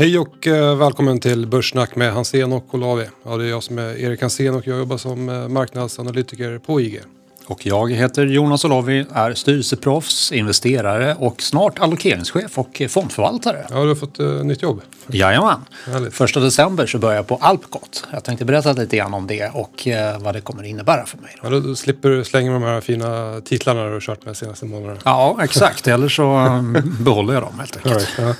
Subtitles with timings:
[0.00, 3.06] Hej och eh, välkommen till Börssnack med Hansen och Olavi.
[3.22, 6.80] Ja, det är jag som är Erik Hansen och jag jobbar som eh, marknadsanalytiker på
[6.80, 7.00] IG.
[7.46, 13.66] Och jag heter Jonas Olavi, är styrelseproffs, investerare och snart allokeringschef och fondförvaltare.
[13.70, 14.80] Ja, du har fått uh, nytt jobb.
[15.06, 15.60] Jajamän.
[15.86, 16.14] Härligt.
[16.14, 18.04] Första december så börjar jag på Alpcot.
[18.12, 21.36] Jag tänkte berätta lite grann om det och uh, vad det kommer innebära för mig.
[21.42, 21.48] Då.
[21.54, 24.66] Ja, då slipper du slänga de här fina titlarna du har kört med de senaste
[24.66, 25.00] månaderna.
[25.04, 25.88] Ja, exakt.
[25.88, 27.96] Eller så um, behåller jag dem helt enkelt.
[27.96, 28.34] Right, ja.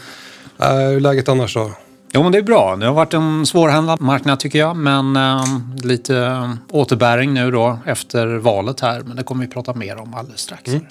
[0.63, 1.71] Uh, hur är läget annars då?
[2.13, 2.77] Jo, men det är bra.
[2.77, 4.77] Det har varit en svårhandlad marknad tycker jag.
[4.77, 5.45] Men eh,
[5.83, 9.01] lite eh, återbäring nu då efter valet här.
[9.01, 10.69] Men det kommer vi prata mer om alldeles strax.
[10.69, 10.87] Mm.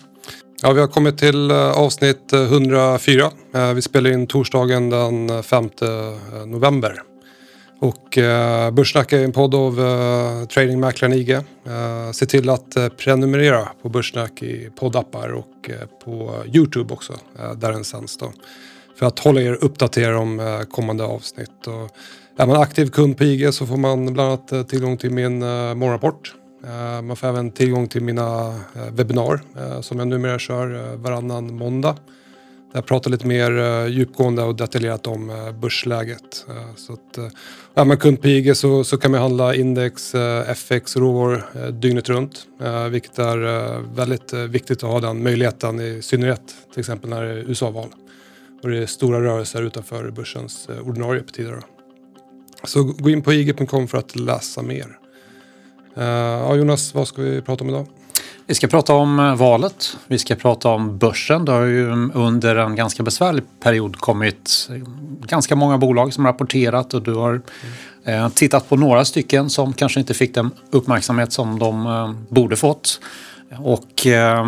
[0.62, 3.32] Ja, vi har kommit till eh, avsnitt 104.
[3.54, 5.70] Eh, vi spelar in torsdagen den 5
[6.46, 7.02] november.
[7.82, 11.30] Och eh, Börssnack är en podd av eh, tradingmäklaren IG.
[11.30, 11.42] Eh,
[12.12, 17.52] se till att eh, prenumerera på Börssnack i poddappar och eh, på Youtube också, eh,
[17.52, 18.32] där den sänds då
[19.00, 21.68] för att hålla er uppdaterade om eh, kommande avsnitt.
[21.68, 21.90] Och
[22.38, 25.42] är man aktiv kund på IG så får man bland annat eh, tillgång till min
[25.42, 26.36] eh, morgonrapport.
[27.04, 28.60] Man får även tillgång till mina
[28.92, 29.40] webbinar
[29.82, 31.96] som jag numera kör varannan måndag.
[32.72, 36.46] Där jag pratar lite mer djupgående och detaljerat om börsläget.
[36.76, 37.18] Så att,
[37.76, 40.16] är man kund på IG så, så kan man handla index,
[40.48, 42.48] FX och råvaror dygnet runt.
[42.92, 46.42] Vilket är väldigt viktigt att ha den möjligheten i synnerhet
[46.74, 47.90] till exempel när det är USA-val.
[48.62, 51.60] Och det är stora rörelser utanför börsens eh, ordinarie tider.
[52.64, 54.98] Så gå in på ig.com för att läsa mer.
[55.98, 57.88] Eh, ja, Jonas, vad ska vi prata om idag?
[58.46, 59.98] Vi ska prata om eh, valet.
[60.08, 61.46] Vi ska prata om börsen.
[61.46, 64.70] Det har ju mm, under en ganska besvärlig period kommit
[65.28, 67.42] ganska många bolag som rapporterat och du har
[68.04, 68.32] mm.
[68.32, 73.00] tittat på några stycken som kanske inte fick den uppmärksamhet som de borde fått.
[73.58, 74.46] Och eh,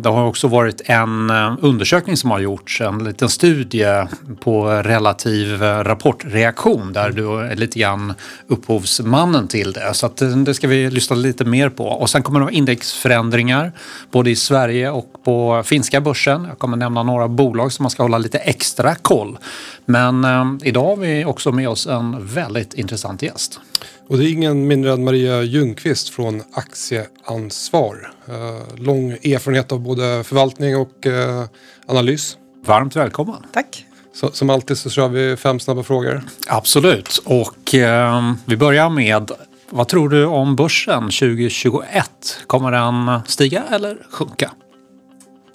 [0.00, 4.06] det har också varit en eh, undersökning som har gjorts, en liten studie
[4.40, 8.14] på relativ eh, rapportreaktion där du är lite grann
[8.46, 9.94] upphovsmannen till det.
[9.94, 11.84] Så att, eh, det ska vi lyssna lite mer på.
[11.84, 13.72] Och sen kommer det vara indexförändringar
[14.10, 16.44] både i Sverige och på finska börsen.
[16.48, 19.38] Jag kommer nämna några bolag som man ska hålla lite extra koll.
[19.86, 23.60] Men eh, idag har vi också med oss en väldigt intressant gäst.
[24.08, 28.12] Och det är ingen mindre än Maria Ljungqvist från Aktieansvar.
[28.28, 31.44] Eh, lång erfarenhet av både förvaltning och eh,
[31.86, 32.36] analys.
[32.64, 33.42] Varmt välkommen.
[33.52, 33.86] Tack.
[34.14, 36.22] Så, som alltid så kör vi fem snabba frågor.
[36.46, 37.22] Absolut.
[37.24, 39.30] Och eh, vi börjar med
[39.70, 42.10] vad tror du om börsen 2021?
[42.46, 44.50] Kommer den stiga eller sjunka?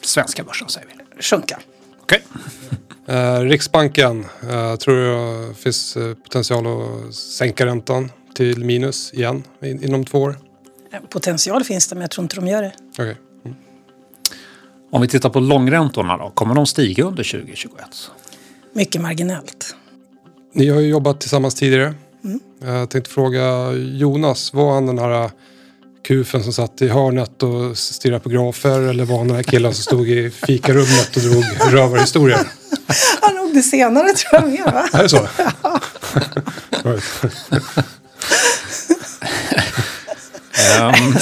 [0.01, 1.23] Svenska börsen säger vi.
[1.23, 1.59] Sjunka.
[2.01, 2.23] Okej.
[2.29, 3.17] Okay.
[3.17, 9.83] Eh, Riksbanken, eh, tror det finns eh, potential att sänka räntan till minus igen in,
[9.83, 10.37] inom två år?
[11.09, 12.73] Potential finns det men jag tror inte de gör det.
[12.91, 13.15] Okay.
[13.45, 13.57] Mm.
[14.91, 17.83] Om vi tittar på långräntorna då, kommer de stiga under 2021?
[18.73, 19.75] Mycket marginellt.
[20.53, 21.93] Ni har ju jobbat tillsammans tidigare.
[22.23, 22.39] Mm.
[22.59, 25.31] Jag tänkte fråga Jonas, var han den här
[26.03, 29.73] kufen som satt i hörnet och stirrade på grafer eller var han den här killen
[29.73, 32.39] som stod i fikarummet och drog rövarhistorier?
[33.21, 34.89] Han nog det senare tror jag mer va?
[34.93, 35.17] Är det så?
[40.81, 41.15] um,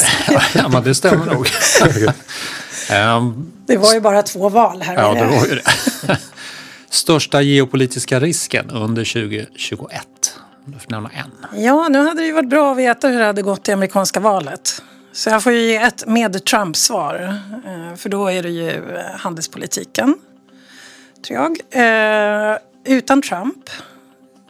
[0.53, 1.47] ja, men det stämmer nog.
[3.17, 4.93] um, det var ju bara två val här.
[4.93, 5.63] Ja, det var ju det.
[6.89, 10.07] Största geopolitiska risken under 2021?
[10.69, 11.61] Om du får nämna en.
[11.63, 14.19] Ja, nu hade det ju varit bra att veta hur det hade gått i amerikanska
[14.19, 14.81] valet.
[15.11, 17.39] Så jag får ju ge ett med Trump-svar.
[17.65, 20.15] Eh, för då är det ju eh, handelspolitiken,
[21.27, 21.51] tror jag.
[22.51, 23.69] Eh, utan Trump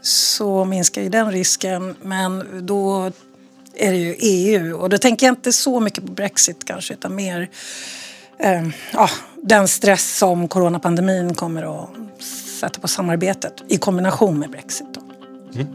[0.02, 1.96] så minskar ju den risken.
[2.02, 3.12] Men då
[3.75, 7.16] är det ju EU och då tänker jag inte så mycket på Brexit kanske utan
[7.16, 7.50] mer
[8.40, 9.09] eh, ja,
[9.44, 11.90] den stress som coronapandemin kommer att
[12.59, 14.88] sätta på samarbetet i kombination med Brexit.
[14.94, 15.01] Då,
[15.56, 15.68] mm.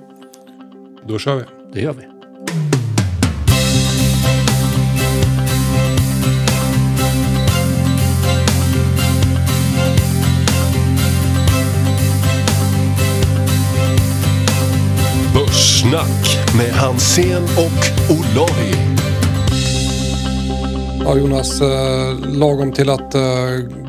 [1.06, 1.44] Då kör vi.
[1.72, 2.02] Det gör vi.
[15.34, 19.03] Börssnack med Hansen och Olavi.
[21.06, 23.22] Ja Jonas, eh, lagom till att eh,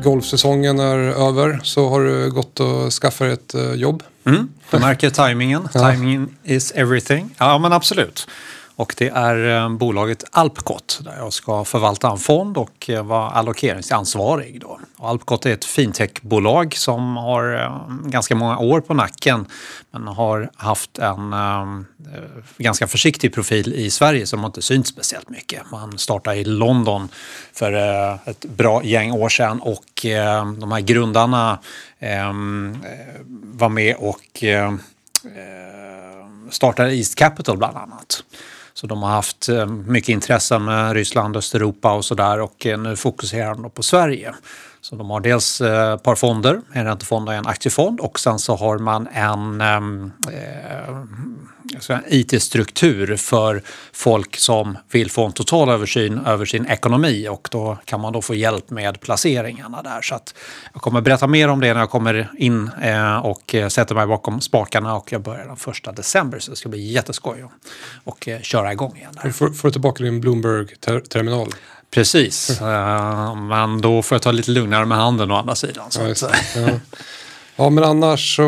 [0.02, 0.98] golfsäsongen är
[1.28, 4.02] över så har du gått och skaffat ett eh, jobb.
[4.26, 5.68] Mm, du märker tajmingen.
[5.72, 7.34] Timing is everything.
[7.38, 8.28] Ja men absolut.
[8.76, 13.30] Och det är eh, bolaget Alpcot där jag ska förvalta en fond och eh, vara
[13.30, 14.60] allokeringsansvarig.
[14.60, 14.80] Då.
[14.96, 19.46] Och Alpcot är ett fintechbolag som har eh, ganska många år på nacken
[19.90, 21.34] men har haft en
[22.58, 25.70] ganska försiktig profil i Sverige som inte synts speciellt mycket.
[25.70, 27.08] Man startade i London
[27.52, 27.72] för
[28.24, 30.06] ett bra gäng år sedan och
[30.58, 31.58] de här grundarna
[33.32, 34.44] var med och
[36.50, 38.22] startade East Capital bland annat.
[38.76, 42.96] Så de har haft eh, mycket intresse med Ryssland, Östeuropa och sådär och eh, nu
[42.96, 44.34] fokuserar de på Sverige.
[44.88, 48.38] Så de har dels eh, ett par fonder, en räntefond och en aktiefond och sen
[48.38, 53.62] så har man en ehm, eh, IT-struktur för
[53.92, 58.22] folk som vill få en total översyn över sin ekonomi och då kan man då
[58.22, 60.02] få hjälp med placeringarna där.
[60.02, 60.34] Så att
[60.72, 64.06] jag kommer berätta mer om det när jag kommer in eh, och eh, sätter mig
[64.06, 67.44] bakom spakarna och jag börjar den första december så det ska bli jätteskoj
[68.04, 69.18] och eh, köra igång igen.
[69.22, 69.30] Där.
[69.30, 71.48] Får, får du tillbaka din Bloomberg-terminal?
[71.90, 75.90] Precis, uh, men då får jag ta lite lugnare med handen å andra sidan.
[75.90, 76.80] Så ja, ja.
[77.56, 78.42] ja, men annars så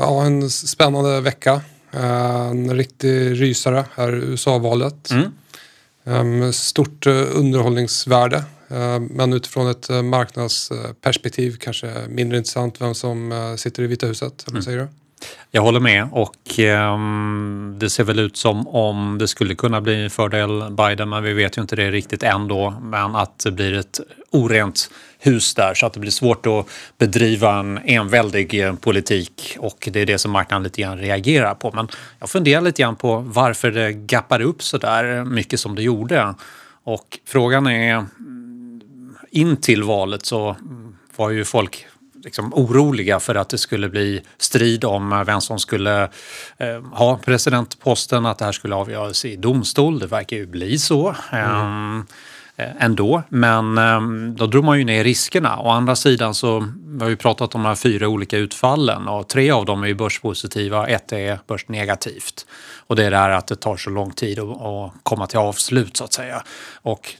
[0.00, 1.60] ja, en spännande vecka.
[1.94, 5.10] Uh, en riktig rysare här USA-valet.
[5.10, 5.32] Mm.
[6.04, 8.44] Um, stort uh, underhållningsvärde.
[9.10, 14.44] Men utifrån ett marknadsperspektiv kanske mindre intressant vem som sitter i Vita huset.
[14.46, 14.62] Eller mm.
[14.62, 14.88] säger du?
[15.50, 16.98] Jag håller med och eh,
[17.78, 21.32] det ser väl ut som om det skulle kunna bli en fördel Biden men vi
[21.32, 22.70] vet ju inte det riktigt än då.
[22.82, 26.66] Men att det blir ett orent hus där så att det blir svårt att
[26.98, 31.72] bedriva en enväldig eh, politik och det är det som marknaden lite grann reagerar på.
[31.74, 31.88] Men
[32.18, 36.34] jag funderar lite grann på varför det gappade upp så där mycket som det gjorde.
[36.84, 38.80] Och frågan är mm,
[39.30, 40.56] in till valet så
[41.16, 41.86] var ju folk
[42.24, 46.02] liksom oroliga för att det skulle bli strid om vem som skulle
[46.56, 49.98] eh, ha presidentposten, att det här skulle avgöras i domstol.
[49.98, 51.14] Det verkar ju bli så.
[51.32, 52.04] Mm.
[52.56, 53.22] Eh, ändå.
[53.28, 54.00] Men eh,
[54.36, 55.60] då drog man ju ner riskerna.
[55.60, 59.28] Å andra sidan så vi har vi pratat om de här fyra olika utfallen och
[59.28, 62.46] tre av dem är ju börspositiva, ett är börsnegativt.
[62.86, 65.96] Och det är det här att det tar så lång tid att komma till avslut
[65.96, 66.42] så att säga.
[66.82, 67.14] Och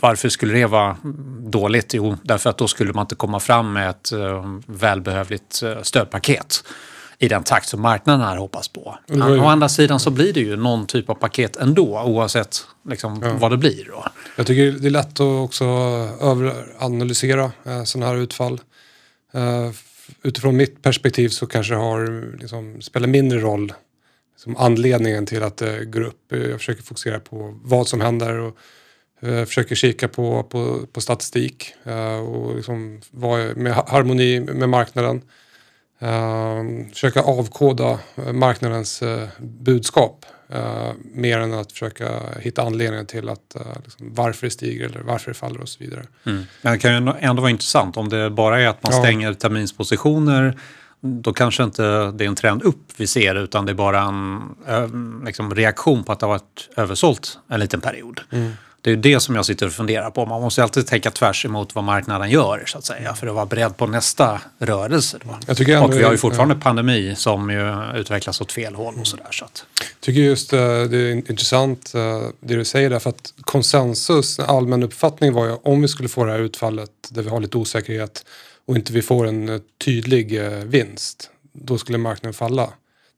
[0.00, 0.96] varför skulle det vara
[1.40, 1.94] dåligt?
[1.94, 6.64] Jo, därför att då skulle man inte komma fram med ett uh, välbehövligt uh, stödpaket
[7.18, 8.98] i den takt som marknaden hade hoppats på.
[9.08, 9.40] Mm.
[9.40, 13.36] Å andra sidan så blir det ju någon typ av paket ändå oavsett liksom, ja.
[13.40, 13.84] vad det blir.
[13.90, 14.04] Då.
[14.36, 15.64] Jag tycker det är lätt att också
[16.20, 18.60] överanalysera eh, sådana här utfall.
[19.32, 19.70] Eh,
[20.22, 23.72] utifrån mitt perspektiv så kanske det har, liksom, spelar mindre roll
[24.34, 26.20] liksom, anledningen till att det går upp.
[26.28, 28.58] Jag försöker fokusera på vad som händer och Eh,
[29.46, 35.22] försöker kika på, på, på statistik eh, och liksom vara med harmoni med marknaden.
[35.98, 36.62] Eh,
[36.92, 37.98] försöka avkoda
[38.32, 39.02] marknadens
[39.38, 40.26] budskap
[41.02, 42.08] mer än att försöka
[42.40, 46.02] hitta anledningar till att liksom, varför det stiger eller varför det faller och så vidare.
[46.26, 46.42] Mm.
[46.62, 49.34] Men det kan ju ändå vara intressant om det bara är att man stänger ja.
[49.34, 50.56] terminspositioner
[51.00, 54.40] då kanske inte det är en trend upp vi ser utan det är bara en
[55.24, 58.20] liksom, reaktion på att det har varit översålt en liten period.
[58.30, 58.52] Mm.
[58.86, 60.26] Det är det som jag sitter och funderar på.
[60.26, 63.46] Man måste alltid tänka tvärs emot vad marknaden gör så att säga för att vara
[63.46, 65.18] beredd på nästa rörelse.
[65.82, 66.60] och vi har ju fortfarande ja.
[66.60, 69.28] pandemi som ju utvecklas åt fel håll och sådär.
[69.30, 69.64] Så att.
[69.78, 72.02] Jag tycker just uh, det är intressant uh,
[72.40, 76.08] det du säger där för att konsensus, en allmän uppfattning var ju om vi skulle
[76.08, 78.24] få det här utfallet där vi har lite osäkerhet
[78.66, 82.66] och inte vi får en uh, tydlig vinst, då skulle marknaden falla.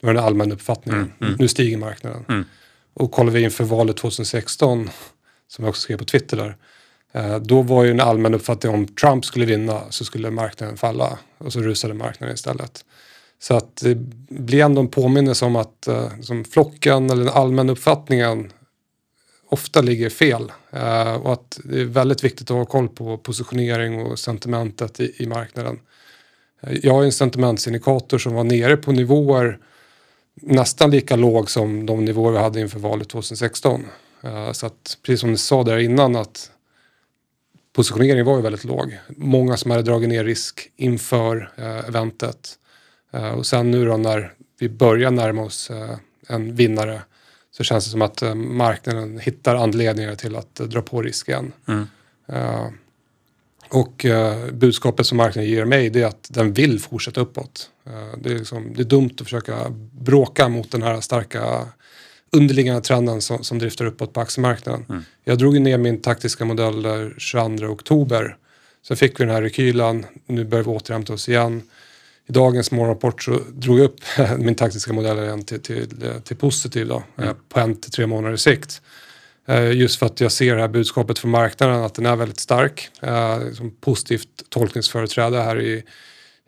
[0.01, 1.01] Det var den allmänna uppfattningen.
[1.01, 1.37] Mm, mm.
[1.39, 2.25] Nu stiger marknaden.
[2.29, 2.45] Mm.
[2.95, 4.91] Och kollar vi inför valet 2016
[5.49, 6.57] som jag också skrev på Twitter där.
[7.13, 11.19] Eh, då var ju en allmän uppfattning om Trump skulle vinna så skulle marknaden falla
[11.39, 12.85] och så rusade marknaden istället.
[13.41, 13.95] Så att det
[14.29, 18.53] blir ändå en påminnelse om att eh, som flocken eller den allmänna uppfattningen
[19.49, 20.53] ofta ligger fel.
[20.71, 25.15] Eh, och att det är väldigt viktigt att ha koll på positionering och sentimentet i,
[25.19, 25.81] i marknaden.
[26.83, 29.59] Jag har en sentimentsindikator som var nere på nivåer
[30.35, 33.85] nästan lika låg som de nivåer vi hade inför valet 2016.
[34.21, 36.51] Eh, så att precis som ni sa där innan att
[37.73, 38.99] positioneringen var ju väldigt låg.
[39.09, 42.59] Många som hade dragit ner risk inför uh, eventet.
[43.15, 45.71] Uh, och sen nu då när vi börjar närma oss
[46.29, 47.03] en vinnare
[47.51, 51.53] så känns det som att marknaden hittar anledningar till att dra på risk igen.
[51.69, 51.87] Mm.
[53.69, 54.07] och
[54.53, 57.71] budskapet som marknaden ger mig det är att den vill fortsätta uppåt.
[58.19, 61.69] det, är liksom, det är dumt att försöka bråka mot den här starka
[62.31, 64.85] underliggande trenden som, som driftar uppåt på aktiemarknaden.
[64.89, 65.05] Mm.
[65.25, 68.37] Jag drog ner min taktiska modell där 22 oktober.
[68.83, 71.63] Så fick vi den här rekylen, nu börjar vi återhämta oss igen.
[72.29, 74.01] i dagens morgonrapport så drog jag upp
[74.39, 75.87] min taktiska modell igen till, till,
[76.25, 77.37] till positiv då, mm.
[77.49, 78.83] på en till tre månaders sikt.
[79.73, 82.91] Just för att jag ser det här budskapet från marknaden att den är väldigt stark.
[83.57, 85.83] Som positivt tolkningsföreträde här i,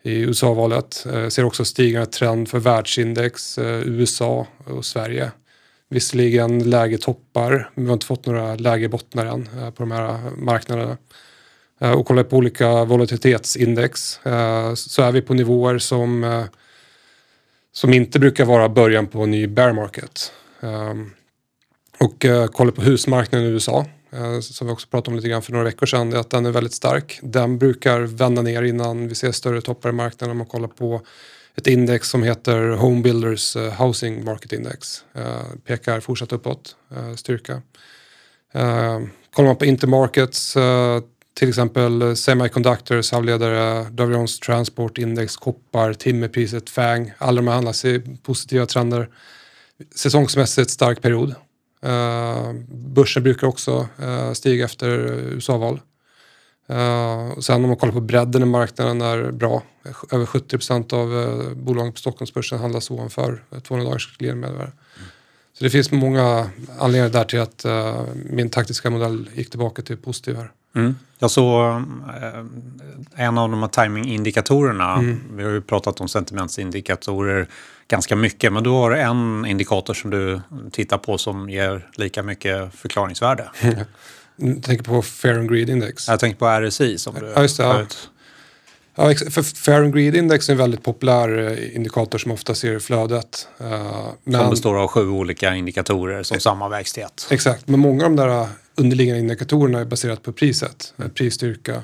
[0.03, 1.05] i USA-valet.
[1.29, 5.31] Ser också stigande trend för världsindex, USA och Sverige.
[5.91, 9.91] Visserligen läge toppar, men vi har inte fått några läge bottnar än eh, på de
[9.91, 10.97] här marknaderna.
[11.81, 16.45] Eh, och kollar på olika volatilitetsindex eh, så är vi på nivåer som,
[17.71, 20.33] som inte brukar vara början på en ny bear market.
[20.61, 21.11] Ehm,
[21.99, 23.85] och kollar på husmarknaden i USA
[24.41, 26.45] som vi också pratade om lite grann för några veckor sedan, det är att den
[26.45, 27.19] är väldigt stark.
[27.23, 31.01] Den brukar vända ner innan vi ser större toppar i marknaden om man kollar på
[31.61, 35.03] ett index som heter Home Builders eh, Housing Market Index.
[35.13, 37.61] Eh, pekar fortsatt uppåt, eh, styrka.
[39.33, 40.57] Kollar man på intermarkets
[41.39, 47.13] till exempel Semiconductors, halvledare, Davions Transport Index, koppar, timmerpriset, FANG.
[47.17, 49.09] Alla de här handlas i positiva trender.
[49.95, 51.35] Säsongsmässigt stark period.
[52.69, 53.87] Börsen brukar också
[54.33, 54.89] stiga efter
[55.33, 55.79] USA-val.
[56.69, 59.63] Uh, sen om man kollar på bredden i marknaden är bra.
[60.11, 64.71] Över 70 procent av uh, bolagen på Stockholmsbörsen handlas ovanför 200 dagars clearingmedelvärde.
[64.71, 65.09] Mm.
[65.53, 66.49] Så det finns många
[66.79, 70.51] anledningar där till att uh, min taktiska modell gick tillbaka till positiv här.
[70.75, 70.95] Mm.
[71.19, 72.45] Jag såg eh,
[73.15, 74.93] en av de här timingindikatorerna.
[74.93, 75.19] Mm.
[75.35, 77.47] Vi har ju pratat om sentimentsindikatorer
[77.87, 80.41] ganska mycket, men du har en indikator som du
[80.71, 83.49] tittar på som ger lika mycket förklaringsvärde.
[84.41, 86.07] Du tänker på Fair and Greed Index?
[86.07, 87.85] Jag tänker på RSI som du ja, just det, ja.
[88.95, 92.75] Ja, för Fair and Greed Index är en väldigt populär eh, indikator som ofta ser
[92.75, 93.47] i flödet.
[93.61, 94.41] Uh, men...
[94.41, 97.27] Som består av sju olika indikatorer som sammanvägs till ett.
[97.29, 101.11] Exakt, men många av de där underliggande indikatorerna är baserat på priset, mm.
[101.11, 101.83] prisstyrka.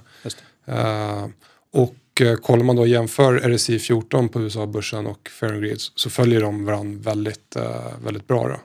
[1.73, 6.41] Och kollar man då jämför RSI 14 på USA-börsen och Fair and Greed så följer
[6.41, 7.57] de varandra väldigt,
[8.03, 8.47] väldigt bra.
[8.47, 8.59] Då.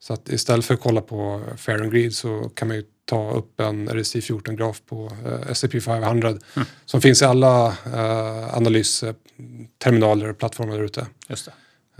[0.00, 3.30] Så att istället för att kolla på Fair and Greed så kan man ju ta
[3.30, 6.68] upp en RSI 14-graf på uh, S&P 500 mm.
[6.84, 11.06] som finns i alla uh, analysterminaler och plattformar där ute.
[11.28, 11.52] Just det.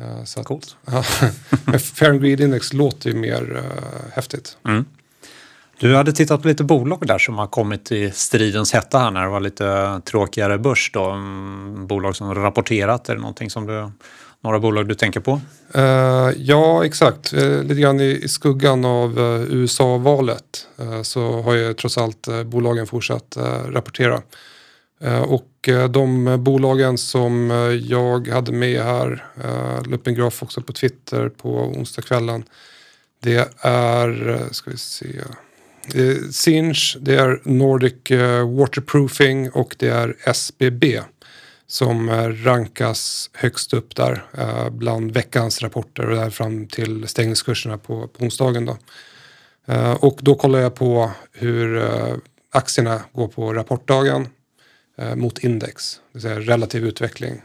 [0.04, 0.76] Uh, så Coolt.
[0.84, 4.58] Att, Fair and Greed Index låter ju mer uh, häftigt.
[4.68, 4.84] Mm.
[5.78, 9.22] Du hade tittat på lite bolag där som har kommit i stridens hetta här när
[9.22, 11.10] det var lite tråkigare börs då.
[11.10, 13.90] Mm, bolag som rapporterat, är det någonting som du,
[14.44, 15.40] några bolag du tänker på?
[15.76, 17.34] Uh, ja, exakt.
[17.34, 20.68] Uh, lite grann i, i skuggan av uh, USA-valet
[21.02, 23.36] så har ju trots allt bolagen fortsatt
[23.68, 24.22] rapportera.
[25.26, 27.50] och de bolagen som
[27.82, 32.44] jag hade med här, uh, la upp en graf också på Twitter på onsdagskvällen.
[33.22, 35.06] Det är, ska vi se,
[35.94, 37.94] Eh, Sinch, det är Nordic
[38.58, 41.00] Waterproofing och det är SBB
[41.66, 47.78] som eh, rankas högst upp där eh, bland veckans rapporter och där fram till stängningskurserna
[47.78, 48.64] på, på onsdagen.
[48.64, 48.76] Då.
[49.66, 51.84] Eh, och då kollar jag på hur
[52.50, 54.28] aktierna går på rapportdagen
[55.14, 57.42] mot index, det vill säga relativ utveckling.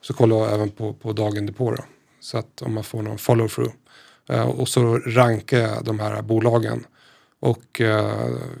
[0.00, 1.84] Så kollar jag även på, på dagen depå då,
[2.20, 3.72] så att om man får någon follow-through.
[4.44, 6.86] och så rankar jag de här bolagen
[7.40, 7.80] och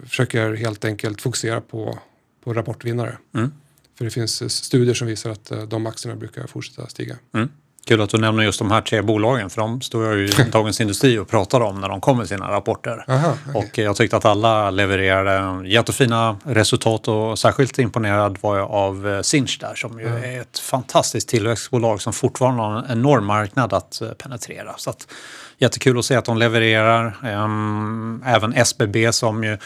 [0.04, 1.98] försöker helt enkelt fokusera på,
[2.44, 3.16] på rapportvinnare.
[3.34, 3.52] Mm.
[3.98, 7.16] För det finns studier som visar att eh, de aktierna brukar fortsätta stiga.
[7.34, 7.48] Mm.
[7.84, 10.32] Kul att du nämner just de här tre bolagen för de står jag ju i
[10.52, 13.04] Dagens Industri och pratar om när de kommer med sina rapporter.
[13.08, 13.62] Aha, okay.
[13.62, 19.22] Och jag tyckte att alla levererade jättefina resultat och särskilt imponerad var jag av eh,
[19.22, 20.24] Sinch där som ju mm.
[20.24, 24.74] är ett fantastiskt tillväxtbolag som fortfarande har en enorm marknad att eh, penetrera.
[24.76, 25.06] Så att,
[25.62, 27.16] jättekul att se att de levererar.
[27.24, 29.58] Ehm, även SBB som ju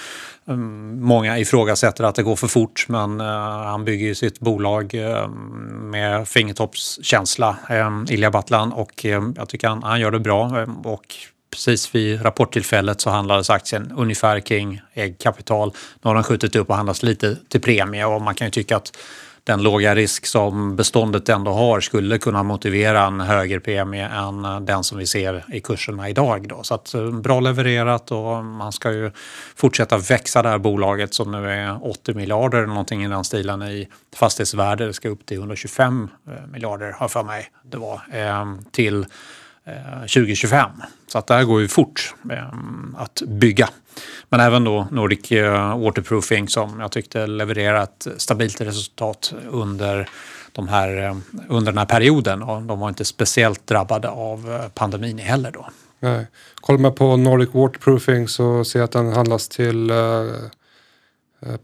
[0.48, 3.26] ehm, Många ifrågasätter att det går för fort men uh,
[3.64, 9.04] han bygger ju sitt bolag ehm, med fingertoppskänsla, uh, Ilja Battlan och
[9.36, 10.66] jag tycker han, han gör det bra.
[10.84, 11.16] och
[11.50, 15.72] precis vid rapporttillfället så handlades aktien ungefär kring äggkapital.
[16.02, 18.76] Nu har den skjutit upp och handlas lite till premie och man kan ju tycka
[18.76, 18.96] att
[19.46, 24.60] den låga risk som beståndet ändå har skulle kunna motivera en högre premie än eh,
[24.60, 26.48] den som vi ser i kurserna idag.
[26.48, 26.62] Då.
[26.62, 29.10] Så att, eh, bra levererat och man ska ju
[29.56, 33.62] fortsätta växa det här bolaget som nu är 80 miljarder eller någonting i den stilen
[33.62, 34.86] i fastighetsvärde.
[34.86, 39.06] Det ska upp till 125 eh, miljarder har för mig det var eh, till
[39.68, 40.70] Eh, 2025.
[41.06, 42.49] Så att det här går ju fort eh,
[42.96, 43.68] att bygga.
[44.28, 50.08] Men även då Nordic eh, Waterproofing som jag tyckte levererat ett stabilt resultat under,
[50.52, 51.16] de här,
[51.49, 52.42] under den här perioden.
[52.42, 55.68] Och de var inte speciellt drabbade av pandemin heller då.
[56.00, 56.26] Nej.
[56.54, 59.92] Kollar man på Nordic Waterproofing så ser jag att den handlas till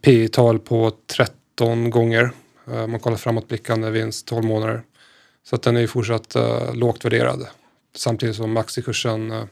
[0.04, 2.30] P tal på 13 gånger.
[2.64, 4.82] Man kollar framåtblickande vinst 12 månader.
[5.44, 6.36] Så att den är ju fortsatt
[6.74, 7.46] lågt värderad.
[7.96, 9.44] Samtidigt som aktiekursen uh,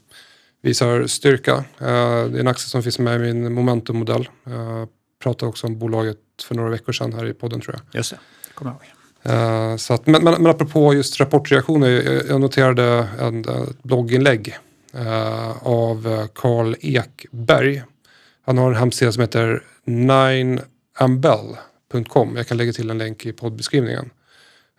[0.62, 1.56] visar styrka.
[1.56, 4.28] Uh, det är en aktie som finns med i min momentummodell.
[4.46, 4.84] Uh,
[5.22, 7.82] pratade också om bolaget för några veckor sedan här i podden tror jag.
[7.98, 8.18] Just det,
[8.54, 8.90] kommer jag ihåg.
[9.26, 14.58] Uh, så att, men, men, men apropå just rapportreaktioner, jag, jag noterade en, ett blogginlägg
[14.94, 17.82] uh, av Carl Ekberg.
[18.46, 22.36] Han har en hemsida som heter 9ambell.com.
[22.36, 24.10] Jag kan lägga till en länk i poddbeskrivningen.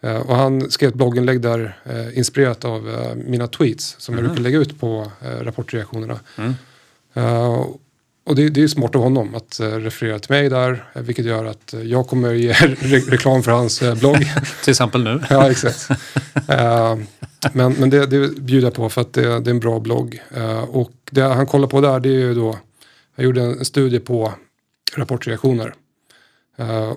[0.03, 4.25] Uh, och han skrev ett blogginlägg där uh, inspirerat av uh, mina tweets som mm.
[4.25, 6.19] jag brukar lägga ut på rapportreaktionerna.
[6.37, 6.53] Mm.
[8.23, 11.73] och det, det är smart av honom att referera till mig där, vilket gör att
[11.83, 14.17] jag kommer ge re reklam för hans blogg.
[14.63, 15.23] till exempel nu.
[15.29, 15.89] ja, exakt.
[17.53, 20.21] men men det, det bjuder jag på för att det, det är en bra blogg.
[20.67, 22.57] och det han kollar på där, det är ju då,
[23.15, 24.33] jag gjorde en studie på
[24.95, 25.73] rapportreaktioner.
[26.59, 26.91] Uh,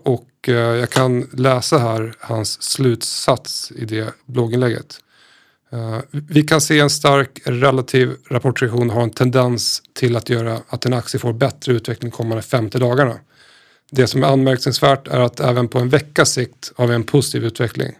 [0.44, 5.00] och eh, jag kan läsa här hans slutsats i det blogginlägget.
[5.72, 10.86] Eh, vi kan se en stark relativ rapportreaktion har en tendens till att göra att
[10.86, 13.14] en aktie får bättre utveckling kommande 50 dagarna.
[13.90, 17.44] Det som är anmärkningsvärt är att även på en veckas sikt har vi en positiv
[17.44, 17.92] utveckling.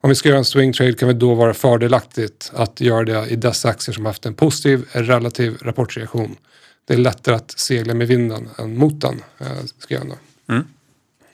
[0.00, 3.28] Om vi ska göra en swing trade kan det då vara fördelaktigt att göra det
[3.28, 6.36] i dessa aktier som haft en positiv relativ rapportreaktion.
[6.86, 9.46] Det är lättare att segla med vinden än mot den, eh,
[9.78, 10.16] Ska jag ändå.
[10.48, 10.64] Mm.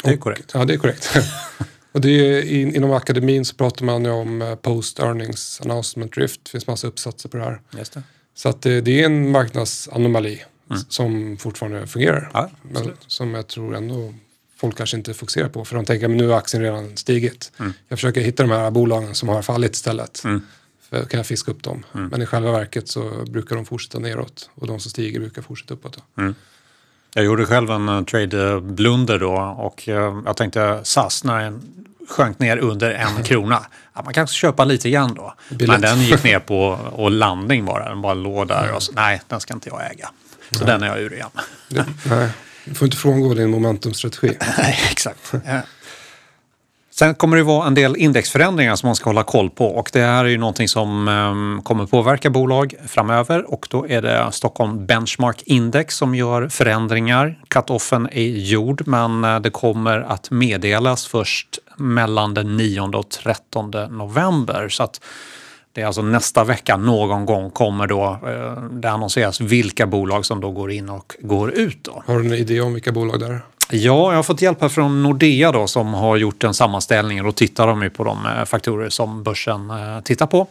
[0.04, 0.50] Det är korrekt.
[0.54, 1.16] Ja, det är korrekt.
[1.92, 6.12] och det är, in, inom akademin så pratar man ju om eh, post earnings announcement
[6.12, 6.40] drift.
[6.44, 7.60] Det finns massa uppsatser på det här.
[7.78, 8.02] Just det.
[8.34, 10.82] Så att det, det är en marknadsanomali mm.
[10.88, 12.30] som fortfarande fungerar.
[12.32, 14.14] Ja, men som jag tror ändå
[14.56, 15.64] folk kanske inte fokuserar på.
[15.64, 17.52] För de tänker att nu har aktien redan stigit.
[17.58, 17.72] Mm.
[17.88, 20.24] Jag försöker hitta de här bolagen som har fallit istället.
[20.24, 20.42] Mm.
[20.90, 21.84] För kan jag fiska upp dem.
[21.94, 22.08] Mm.
[22.08, 24.50] Men i själva verket så brukar de fortsätta neråt.
[24.54, 25.98] Och de som stiger brukar fortsätta uppåt.
[27.14, 27.24] Mm.
[27.24, 31.62] Jag gjorde själv en uh, trade-blunder då och uh, jag tänkte SAS när den
[32.08, 33.66] sjönk ner under en krona.
[33.94, 35.34] Ja, man kanske köpa lite grann då.
[35.48, 35.68] Billigt.
[35.68, 37.88] Men den gick ner på och landning bara.
[37.88, 40.10] Den bara låg där och så, nej, den ska inte jag äga.
[40.50, 40.66] Så nej.
[40.66, 41.30] den är jag ur igen.
[41.68, 42.28] Det, nej,
[42.64, 44.36] du får inte frångå din momentumstrategi.
[44.58, 45.34] nej, exakt.
[46.98, 50.00] Sen kommer det vara en del indexförändringar som man ska hålla koll på och det
[50.00, 54.86] här är ju någonting som ehm, kommer påverka bolag framöver och då är det Stockholm
[54.86, 57.38] Benchmark Index som gör förändringar.
[57.48, 63.70] Cut-offen är gjord men eh, det kommer att meddelas först mellan den 9 och 13
[63.90, 64.68] november.
[64.68, 65.00] Så att
[65.72, 70.40] det är alltså nästa vecka någon gång kommer då eh, det annonseras vilka bolag som
[70.40, 71.84] då går in och går ut.
[71.84, 72.02] Då.
[72.06, 73.40] Har du en idé om vilka bolag det är?
[73.70, 77.36] Ja, jag har fått hjälp här från Nordea då, som har gjort en sammanställning och
[77.36, 80.46] tittar de på de eh, faktorer som börsen eh, tittar på.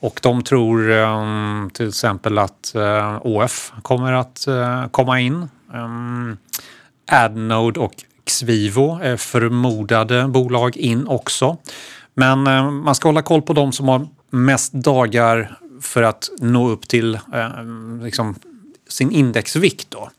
[0.00, 4.48] Och de tror ehm, till exempel att eh, ÅF OF kommer att
[4.90, 5.48] komma in.
[5.74, 6.36] Ehm,
[7.12, 11.56] Adnode och Xvivo är förmodade bolag in också.
[12.14, 12.42] Men
[12.74, 17.18] man ska hålla koll på de som har mest dagar för att nå upp till
[18.02, 18.34] liksom
[18.88, 19.86] sin indexvikt.
[19.90, 20.10] Då.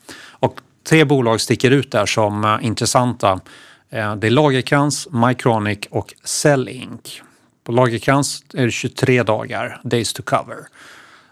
[0.83, 3.33] Tre bolag sticker ut där som uh, intressanta.
[3.33, 7.21] Uh, det är Lagerkrans, Mycronic och Cell Inc.
[7.63, 10.57] På Lagerkrans är det 23 dagar, days to cover.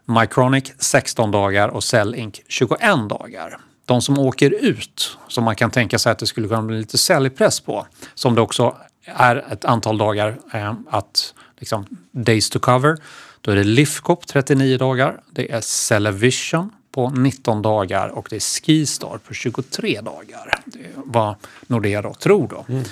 [0.06, 2.80] Mycronic 16 dagar och Cell Inc 21
[3.10, 3.58] dagar.
[3.86, 6.98] De som åker ut, som man kan tänka sig att det skulle kunna bli lite
[6.98, 12.98] säljpress på, som det också är ett antal dagar eh, att liksom, days to cover.
[13.42, 18.40] Då är det Lifcop 39 dagar, det är Cellevision på 19 dagar och det är
[18.40, 20.60] Skistar på 23 dagar.
[20.66, 21.36] Det är vad
[21.68, 22.66] Nordea då tror då.
[22.70, 22.84] Mm.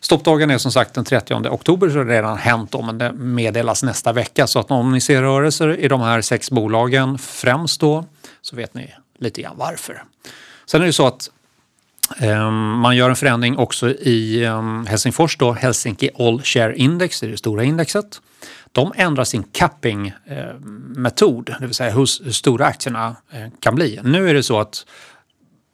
[0.00, 3.12] Stoppdagen är som sagt den 30 oktober så det har redan hänt då, men det
[3.12, 4.46] meddelas nästa vecka.
[4.46, 8.04] Så att om ni ser rörelser i de här sex bolagen främst då
[8.42, 10.02] så vet ni lite grann varför.
[10.66, 11.30] Sen är det så att
[12.22, 17.26] um, man gör en förändring också i um, Helsingfors då, Helsinki All Share Index, det
[17.26, 18.20] är det stora indexet
[18.76, 24.00] de ändrar sin capping-metod, det vill säga hur, stora aktierna eh, kan bli.
[24.04, 24.86] Nu är det så att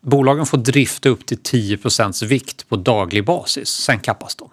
[0.01, 4.51] bolagen får drifta upp till 10% vikt på daglig basis, sen kappas de.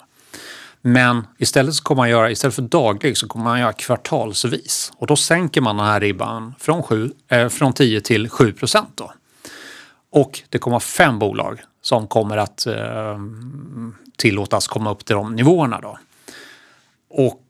[0.82, 5.08] Men istället, så kommer man göra, istället för daglig så kommer man göra kvartalsvis och
[5.08, 8.54] då sänker man den här ribban från, 7, eh, från 10 till 7
[8.96, 9.14] då.
[10.12, 13.20] Och det kommer fem bolag som kommer att eh,
[14.18, 15.80] tillåtas komma upp till de nivåerna.
[15.82, 15.98] Då.
[17.10, 17.49] Och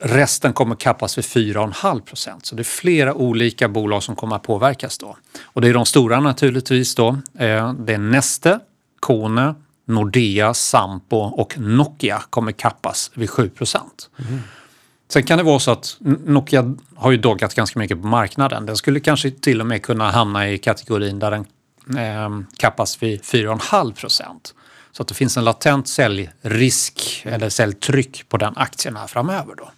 [0.00, 2.46] Resten kommer kappas vid 4,5 procent.
[2.46, 5.16] Så det är flera olika bolag som kommer att påverkas då.
[5.42, 7.08] Och det är de stora naturligtvis då.
[7.38, 8.60] Eh, det är Neste,
[9.00, 9.54] Kone,
[9.86, 14.10] Nordea, Sampo och Nokia kommer kappas vid 7 procent.
[14.28, 14.40] Mm.
[15.08, 18.66] Sen kan det vara så att Nokia har ju doggat ganska mycket på marknaden.
[18.66, 21.46] Den skulle kanske till och med kunna hamna i kategorin där den
[21.98, 24.54] eh, kappas vid 4,5 procent.
[24.92, 29.54] Så att det finns en latent säljrisk eller säljtryck på den aktien här framöver.
[29.54, 29.70] Då.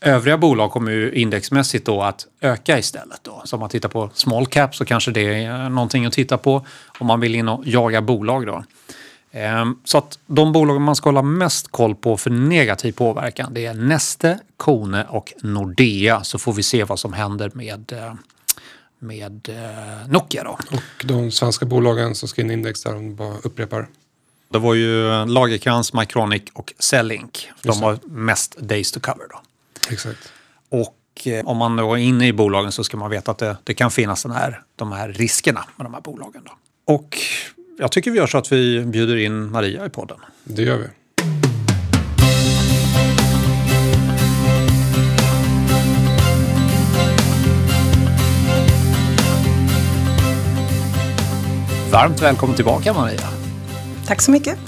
[0.00, 3.20] Övriga bolag kommer ju indexmässigt då att öka istället.
[3.22, 3.42] Då.
[3.44, 6.66] Så om man tittar på small cap så kanske det är någonting att titta på
[6.98, 8.46] om man vill in och jaga bolag.
[8.46, 8.64] Då.
[9.32, 13.66] Ehm, så att de bolag man ska hålla mest koll på för negativ påverkan det
[13.66, 16.24] är Neste, Kone och Nordea.
[16.24, 18.14] Så får vi se vad som händer med, eh,
[18.98, 20.44] med eh, Nokia.
[20.44, 20.58] Då.
[20.70, 23.88] Och de svenska bolagen som ska in i index där, om bara upprepar.
[24.52, 27.48] Det var ju Lagerkrans, Mycronic och Cellink.
[27.62, 29.28] De har mest days to cover.
[29.30, 29.40] Då.
[29.90, 30.32] Exakt.
[30.68, 33.56] Och eh, om man då är inne i bolagen så ska man veta att det,
[33.64, 36.42] det kan finnas den här, de här riskerna med de här bolagen.
[36.44, 36.52] Då.
[36.94, 37.18] Och
[37.78, 40.18] jag tycker vi gör så att vi bjuder in Maria i podden.
[40.44, 40.86] Det gör vi.
[51.90, 53.28] Varmt välkommen tillbaka Maria.
[54.06, 54.58] Tack så mycket.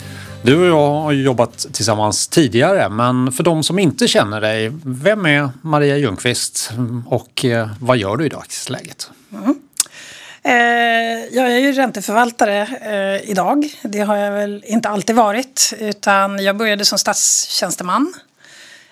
[0.44, 5.26] Du och jag har jobbat tillsammans tidigare, men för de som inte känner dig, vem
[5.26, 6.72] är Maria Ljungqvist
[7.06, 9.10] och eh, vad gör du i dagsläget?
[10.42, 10.52] Eh,
[11.32, 13.68] jag är ju ränteförvaltare eh, idag.
[13.82, 15.74] Det har jag väl inte alltid varit.
[15.78, 18.14] Utan jag började som statstjänsteman.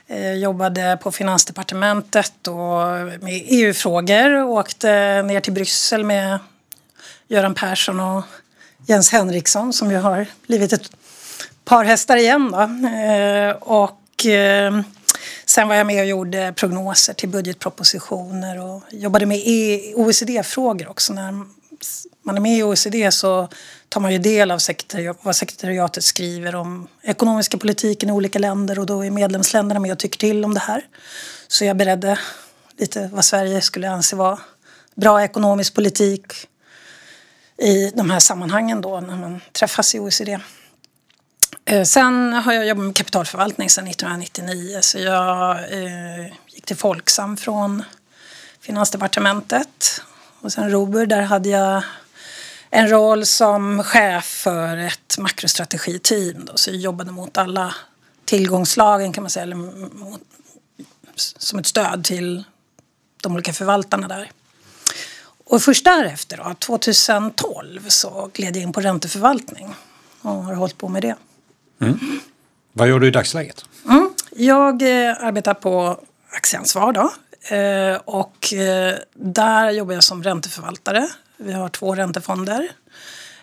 [0.06, 2.76] Eh, jobbade på Finansdepartementet och
[3.22, 4.34] med EU-frågor.
[4.34, 6.38] och Åkte ner till Bryssel med
[7.28, 8.24] Göran Persson och
[8.86, 10.90] Jens Henriksson som ju har blivit ett
[11.70, 12.50] par hästar igen.
[12.50, 12.60] Då.
[12.88, 14.80] Eh, och eh,
[15.46, 21.12] sen var jag med och gjorde prognoser till budgetpropositioner och jobbade med e- OECD-frågor också.
[21.12, 21.32] När
[22.22, 23.48] man är med i OECD så
[23.88, 28.78] tar man ju del av sekretari- vad sekretariatet skriver om ekonomiska politiken i olika länder
[28.78, 30.82] och då är medlemsländerna med och tycker till om det här.
[31.48, 32.18] Så jag beredde
[32.78, 34.38] lite vad Sverige skulle anse vara
[34.94, 36.32] bra ekonomisk politik
[37.58, 40.38] i de här sammanhangen då när man träffas i OECD.
[41.64, 47.36] Eh, sen har jag jobbat med kapitalförvaltning sedan 1999 så jag eh, gick till Folksam
[47.36, 47.82] från
[48.60, 50.02] Finansdepartementet.
[50.40, 51.82] Och sen Robur, där hade jag
[52.70, 56.44] en roll som chef för ett makrostrategiteam.
[56.44, 57.74] Då, så jag jobbade mot alla
[58.24, 60.20] tillgångslagen kan man säga, eller mot,
[61.14, 62.44] som ett stöd till
[63.22, 64.30] de olika förvaltarna där.
[65.44, 69.74] Och först därefter, då, 2012, så gled jag in på ränteförvaltning
[70.22, 71.16] och har hållit på med det.
[71.80, 71.98] Mm.
[72.72, 73.64] Vad gör du i dagsläget?
[73.88, 74.10] Mm.
[74.36, 77.12] Jag eh, arbetar på aktieansvar då.
[77.56, 81.08] Eh, och eh, där jobbar jag som ränteförvaltare.
[81.36, 82.68] Vi har två räntefonder.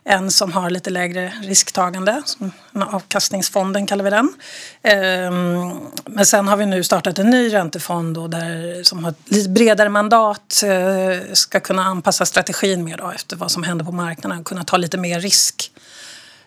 [0.03, 4.33] En som har lite lägre risktagande, som avkastningsfonden kallar vi den.
[4.81, 5.71] Ehm,
[6.05, 9.49] men sen har vi nu startat en ny räntefond då där, som har ett lite
[9.49, 10.63] bredare mandat.
[10.65, 14.43] eh, Ska kunna anpassa strategin mer då efter vad som händer på marknaden.
[14.43, 15.71] Kunna ta lite mer risk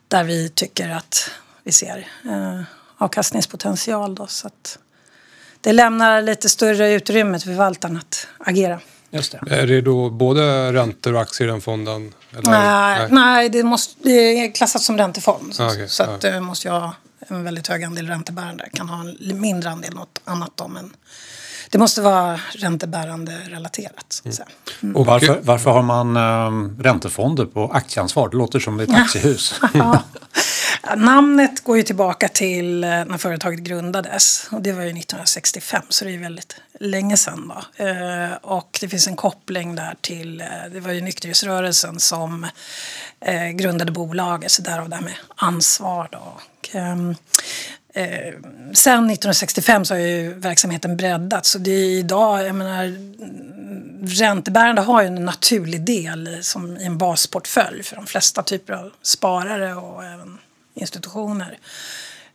[0.08, 1.30] där vi tycker att
[1.64, 2.60] vi ser eh,
[2.98, 4.14] avkastningspotential.
[4.14, 4.78] Då, så att
[5.60, 8.80] det lämnar lite större utrymme till förvaltaren att agera.
[9.10, 9.56] Just det.
[9.56, 12.12] Är det då både räntor och aktier i den fonden?
[12.32, 12.50] Eller?
[12.50, 14.10] Nej, nej det, måste, det
[14.44, 15.54] är klassat som räntefond.
[15.54, 16.30] Så, Ah, okej, så att ja.
[16.30, 16.94] det måste jag ha
[17.28, 18.68] en väldigt hög andel räntebärande.
[18.72, 20.92] Kan ha en mindre andel något annat då, men
[21.70, 24.04] det måste vara räntebärande relaterat.
[24.08, 24.48] Så att säga.
[24.94, 28.28] Och, Varför, varför har man um, räntefonder på aktieansvar?
[28.28, 29.54] Det låter som ett aktiehus.
[29.74, 30.02] Ja.
[30.96, 34.48] Namnet går ju tillbaka till eh, när företaget grundades.
[34.50, 37.52] Och det var ju 1965, så det är ju väldigt länge sedan.
[37.54, 37.84] Då.
[37.84, 42.46] Eh, och det finns en koppling där till, eh, det var ju nykterhetsrörelsen som
[43.54, 46.08] grundade bolaget, så därav det här med ansvar.
[46.12, 46.18] Då.
[46.18, 47.14] Och, ehm,
[47.94, 48.34] Eh,
[48.72, 51.50] sen 1965 så har ju verksamheten breddats.
[51.50, 52.94] Så det är idag, jag menar,
[54.20, 58.90] räntebärande har ju en naturlig del som i en basportfölj för de flesta typer av
[59.02, 60.38] sparare och även
[60.74, 61.58] institutioner.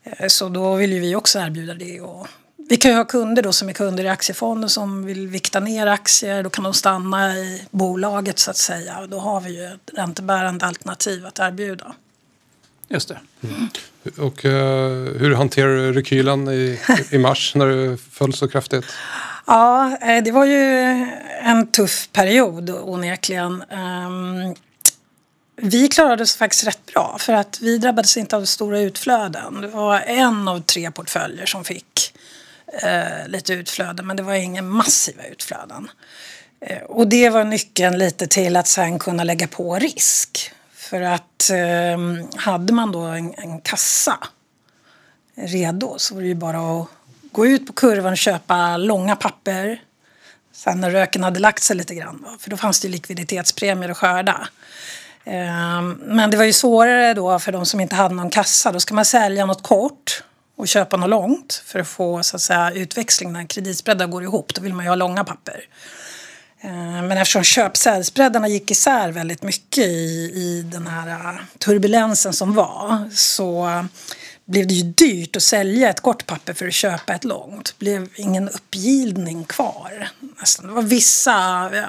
[0.03, 2.01] Eh, Så då vill ju vi också erbjuda det.
[2.01, 2.27] Och
[2.69, 5.87] vi kan ju ha kunder då som är kunder i aktiefonden som vill vikta ner
[5.87, 6.43] aktier.
[6.43, 8.97] Då kan de stanna i bolaget så att säga.
[8.99, 11.95] Och då har vi ju ett räntebärande alternativ att erbjuda.
[12.87, 13.19] Just det.
[14.21, 18.85] och eh, hur hanterar du rekylen i, i mars när det föll så kraftigt?
[19.47, 20.61] Ja, eh, det var ju
[21.41, 23.63] en tuff period onekligen.
[23.69, 24.55] Ehm,
[25.57, 29.61] vi klarade oss faktiskt rätt bra för att vi drabbades inte av stora utflöden.
[29.61, 32.13] Det var en av tre portföljer som fick
[32.81, 35.89] eh, lite utflöden men det var inga massiva utflöden.
[36.59, 40.51] Eh, och det var nyckeln lite till att sen kunna lägga på risk.
[40.73, 44.17] För att eh, hade man då en, en kassa
[45.35, 46.87] redo så var det ju bara att
[47.31, 49.81] gå ut på kurvan och köpa långa papper.
[50.53, 54.47] Sen när röken hade lagt sig lite grann, för då fanns det likviditetspremier att skörda.
[55.25, 58.71] Ehm, men det var ju svårare då för de som inte hade någon kassa.
[58.71, 60.23] Då ska man sälja något kort
[60.57, 64.53] och köpa något långt för att få så att säga, utväxling när kreditspreadar går ihop.
[64.53, 65.61] Då vill man ju ha långa papper.
[66.61, 72.53] Ehm, men eftersom köp-säljspreadarna gick isär väldigt mycket i, i den här äh, turbulensen som
[72.53, 73.85] var så
[74.45, 77.75] blev det ju dyrt att sälja ett kort papper för att köpa ett långt.
[77.77, 80.09] Det blev ingen uppgivning kvar.
[80.39, 80.67] Nästan.
[80.67, 81.33] Det var vissa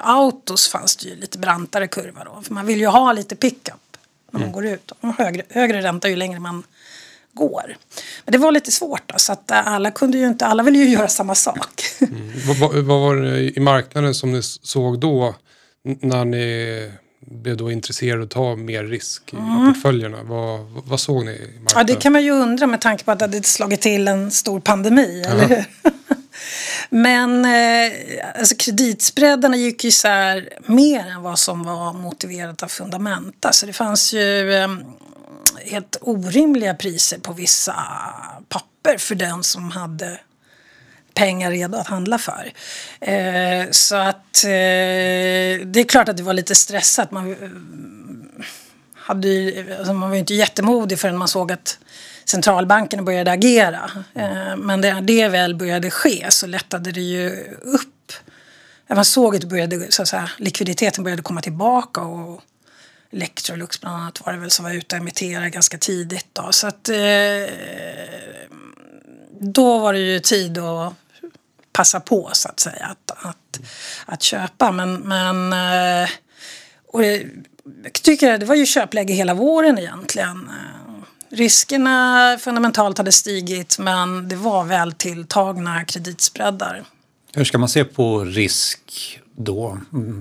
[0.01, 2.41] autos fanns det ju lite brantare kurva då.
[2.41, 3.97] För man vill ju ha lite pickup
[4.31, 4.53] när man mm.
[4.53, 4.91] går ut.
[5.17, 6.63] högre, högre ränta ju längre man
[7.33, 7.77] går.
[8.25, 10.77] Men det var lite svårt då, så att äh, alla kunde ju inte, alla ville
[10.77, 11.81] ju göra samma sak.
[11.99, 12.31] Mm.
[12.47, 15.35] Vad, vad, vad var det i marknaden som ni såg då
[15.83, 16.91] när ni
[17.31, 19.73] blev då intresserade att ta mer risk i mm.
[19.73, 20.17] portföljerna?
[20.23, 21.63] Vad, vad såg ni i marknaden?
[21.75, 24.31] Ja, det kan man ju undra med tanke på att det hade slagit till en
[24.31, 25.31] stor pandemi, uh -huh.
[25.31, 25.65] eller hur?
[26.89, 27.91] Men eh,
[28.39, 33.51] alltså kreditspreadarna gick ju isär mer än vad som var motiverat av fundamenta.
[33.53, 34.67] Så det fanns ju eh,
[35.65, 37.75] helt orimliga priser på vissa
[38.49, 40.19] papper för den som hade
[41.17, 42.51] pengar redo att handla för.
[42.99, 44.49] Eh, så att eh,
[45.65, 47.11] det är klart att det var lite stressat.
[47.11, 47.35] Man,
[48.93, 51.79] hade ju, alltså man var ju inte jättemodig förrän man såg att
[52.25, 53.91] centralbankerna började agera.
[54.15, 57.29] Eh, men när det väl började ske så lättade det ju
[57.61, 58.13] upp.
[58.89, 62.41] Man såg att, det började, så att säga, likviditeten började komma tillbaka och
[63.11, 66.27] Electrolux bland annat var det väl som var ute och emitterade ganska tidigt.
[66.33, 66.51] Då.
[66.51, 66.95] Så att, eh,
[69.39, 70.93] då var det ju tid att
[71.77, 73.59] passa på så att säga att, att,
[74.05, 74.71] att köpa.
[74.71, 76.09] Men, men eh,
[76.87, 77.25] och det,
[77.83, 80.49] jag tycker det var ju köpläge hela våren egentligen.
[80.49, 86.83] Eh, riskerna fundamentalt hade stigit men det var väl tilltagna kreditspreadar.
[87.33, 89.77] Hur ska man se på risk då?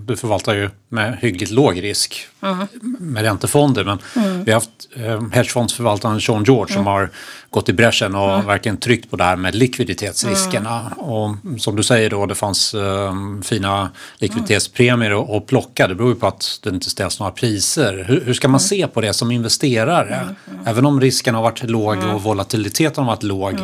[0.06, 2.66] Du förvaltar ju med hyggligt låg risk mm.
[3.00, 3.84] med räntefonder.
[3.84, 4.44] Men mm.
[4.44, 6.84] vi har haft eh, hedgefondsförvaltaren Sean George mm.
[6.84, 7.10] som har
[7.50, 8.46] gått i bräschen och mm.
[8.46, 10.80] verkligen tryckt på det här med likviditetsriskerna.
[10.80, 10.98] Mm.
[10.98, 15.88] Och som du säger då, det fanns eh, fina likviditetspremier att plocka.
[15.88, 18.04] Det beror ju på att det inte ställs några priser.
[18.08, 18.68] Hur, hur ska man mm.
[18.68, 20.34] se på det som investerare?
[20.64, 23.54] Även om risken har varit låg och volatiliteten har varit låg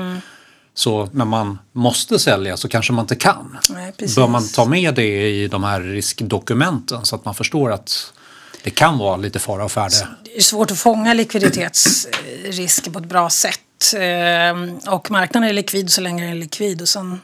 [0.74, 3.58] så när man måste sälja så kanske man inte kan.
[3.70, 8.12] Nej, Bör man ta med det i de här riskdokumenten så att man förstår att
[8.62, 10.08] det kan vara lite fara och färde?
[10.24, 13.58] Det är svårt att fånga likviditetsrisker på ett bra sätt.
[13.96, 17.20] Ehm, och marknaden är likvid så länge den är likvid och sen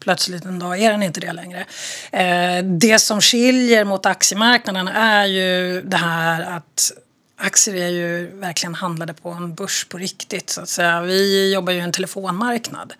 [0.00, 1.66] plötsligt en dag är den inte det längre.
[2.12, 6.92] Ehm, det som skiljer mot aktiemarknaden är ju det här att
[7.40, 10.50] aktier är ju verkligen handlade på en börs på riktigt.
[10.50, 11.00] Så att säga.
[11.00, 12.94] Vi jobbar ju i en telefonmarknad.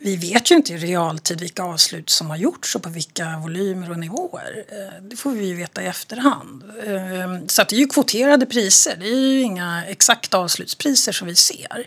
[0.00, 3.90] Vi vet ju inte i realtid vilka avslut som har gjorts och på vilka volymer
[3.90, 4.64] och nivåer.
[4.68, 6.62] Eh, det får vi ju veta i efterhand.
[6.86, 8.96] Ehm, så att det är ju kvoterade priser.
[9.00, 11.86] Det är ju inga exakta avslutspriser som vi ser.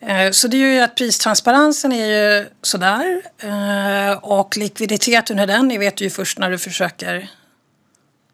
[0.00, 3.22] Eh, så det är ju att pristransparensen är ju sådär.
[3.38, 7.30] Eh, och likviditeten, hur den är vet du ju först när du försöker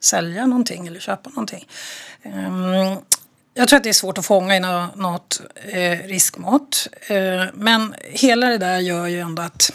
[0.00, 1.68] sälja någonting eller köpa någonting.
[2.34, 2.96] Ehm,
[3.54, 6.88] jag tror att det är svårt att fånga i något eh, riskmått.
[7.06, 9.72] Eh, men hela det där gör ju ändå att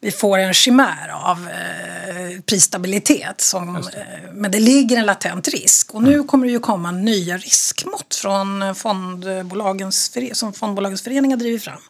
[0.00, 3.40] vi får en chimär av eh, prisstabilitet.
[3.40, 4.06] Som, det.
[4.32, 5.94] men det ligger en latent risk.
[5.94, 6.26] Och nu mm.
[6.26, 11.80] kommer det ju komma nya riskmått från fondbolagens, som fondbolagens föreningar driver fram.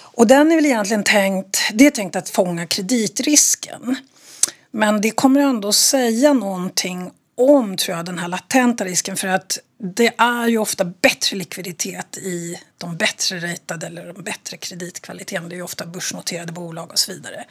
[0.00, 3.96] Och den är väl egentligen tänkt, det är tänkt att fånga kreditrisken.
[4.70, 9.58] Men det kommer ändå säga någonting om tror jag, den här latenta risken för att
[9.78, 15.48] det är ju ofta bättre likviditet i de bättre ratade eller de bättre kreditkvaliteten.
[15.48, 17.44] Det är ju ofta börsnoterade bolag och så vidare.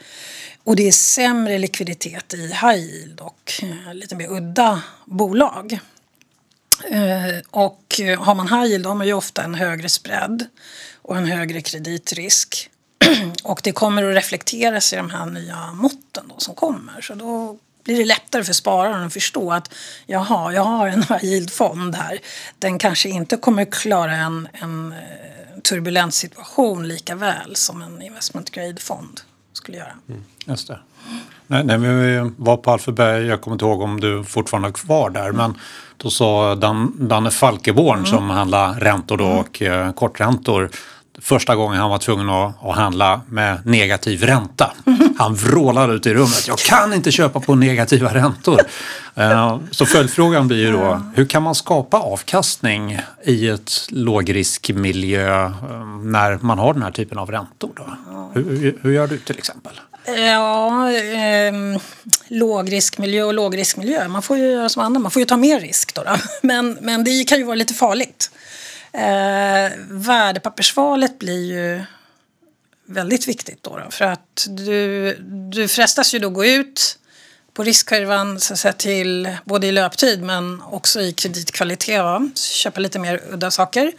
[0.64, 5.78] Och det är sämre likviditet i high yield och eh, lite mer udda bolag.
[6.90, 10.46] Eh, och har man high yield har man ju ofta en högre spread
[11.02, 12.70] och en högre kreditrisk.
[13.44, 17.00] och det kommer att reflekteras i de här nya måtten då som kommer.
[17.00, 19.74] Så då blir det lättare för spararen att förstå att
[20.06, 22.18] jaha, jag har en high yield-fond här.
[22.58, 28.50] Den kanske inte kommer klara en, en eh, turbulent situation lika väl som en investment
[28.50, 29.20] grade-fond
[29.52, 29.92] skulle göra.
[30.08, 30.24] Mm.
[30.46, 30.78] Just det.
[31.46, 35.10] Nej, nej, vi var på Alphaberg, jag kommer inte ihåg om du fortfarande är kvar
[35.10, 35.58] där, men
[35.96, 38.06] då sa Dan, Danne Falkeborn mm.
[38.06, 40.70] som handlar räntor då och eh, korträntor
[41.18, 44.72] första gången han var tvungen att, att handla med negativ ränta.
[45.18, 46.48] Han vrålade ut i rummet.
[46.48, 48.60] Jag kan inte köpa på negativa räntor.
[49.18, 56.12] Uh, så följdfrågan blir ju då, hur kan man skapa avkastning i ett lågriskmiljö um,
[56.12, 57.70] när man har den här typen av räntor?
[57.76, 57.86] Då?
[58.34, 59.72] Hur, hur, hur gör du till exempel?
[60.06, 61.80] Ja, eh,
[62.28, 64.08] lågriskmiljö och lågriskmiljö.
[64.08, 66.02] Man får ju göra som andra, man får ju ta mer risk då.
[66.02, 66.16] då.
[66.42, 68.30] Men, men det kan ju vara lite farligt.
[68.94, 71.84] Eh, värdepappersvalet blir ju
[72.86, 73.78] väldigt viktigt då.
[73.78, 75.14] då för att du,
[75.50, 76.98] du frestas ju då gå ut
[77.54, 82.02] på riskkurvan så att säga, till både i löptid men också i kreditkvalitet.
[82.02, 82.30] Va?
[82.34, 83.92] Köpa lite mer udda saker.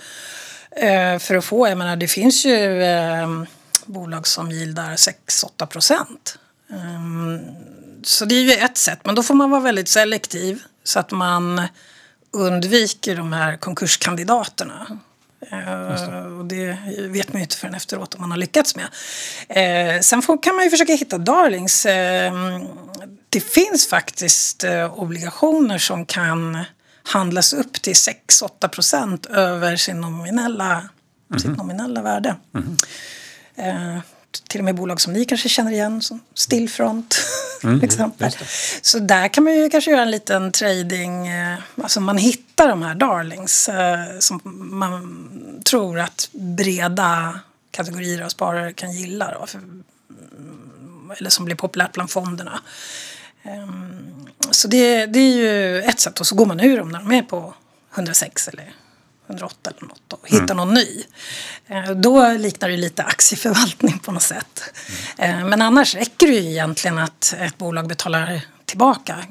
[0.71, 3.43] Eh, för att få, jag menar det finns ju eh,
[3.85, 6.37] bolag som gildar 6-8 procent.
[6.67, 7.39] Um,
[8.03, 11.11] så det är ju ett sätt, men då får man vara väldigt selektiv så att
[11.11, 11.61] man
[12.35, 14.99] undviker de här konkurskandidaterna.
[15.53, 18.85] Uh, och det vet man ju inte förrän efteråt om man har lyckats med.
[18.85, 21.85] Uh, sen kan man ju försöka hitta darlings.
[21.85, 21.91] Uh,
[23.29, 26.63] det finns faktiskt obligationer som kan
[27.03, 30.71] handlas upp till 6-8 procent över sin nominella,
[31.29, 32.35] mm sitt nominella värde.
[33.57, 34.01] Mm
[34.47, 37.15] till och med bolag som ni kanske känner igen, som Stillfront
[37.63, 38.31] mm, exempel.
[38.81, 42.81] Så där kan man ju kanske göra en liten trading, eh, alltså man hittar de
[42.81, 47.39] här darlings eh, som man tror att breda
[47.71, 49.33] kategorier av sparare kan gilla.
[49.39, 49.83] Då, för, mm,
[51.17, 52.59] eller som blir populärt bland fonderna.
[53.43, 56.99] Ehm, så det, det är ju ett sätt och så går man ur dem när
[56.99, 57.53] de är på
[57.95, 58.73] 106 eller
[59.27, 60.57] 108 eller något och hitta mm.
[60.57, 61.03] någon ny.
[61.67, 64.63] Eh, då liknar det lite aktieförvaltning på något sätt.
[65.17, 65.49] Mm.
[65.49, 69.25] Men annars räcker det ju egentligen att ett bolag betalar tillbaka.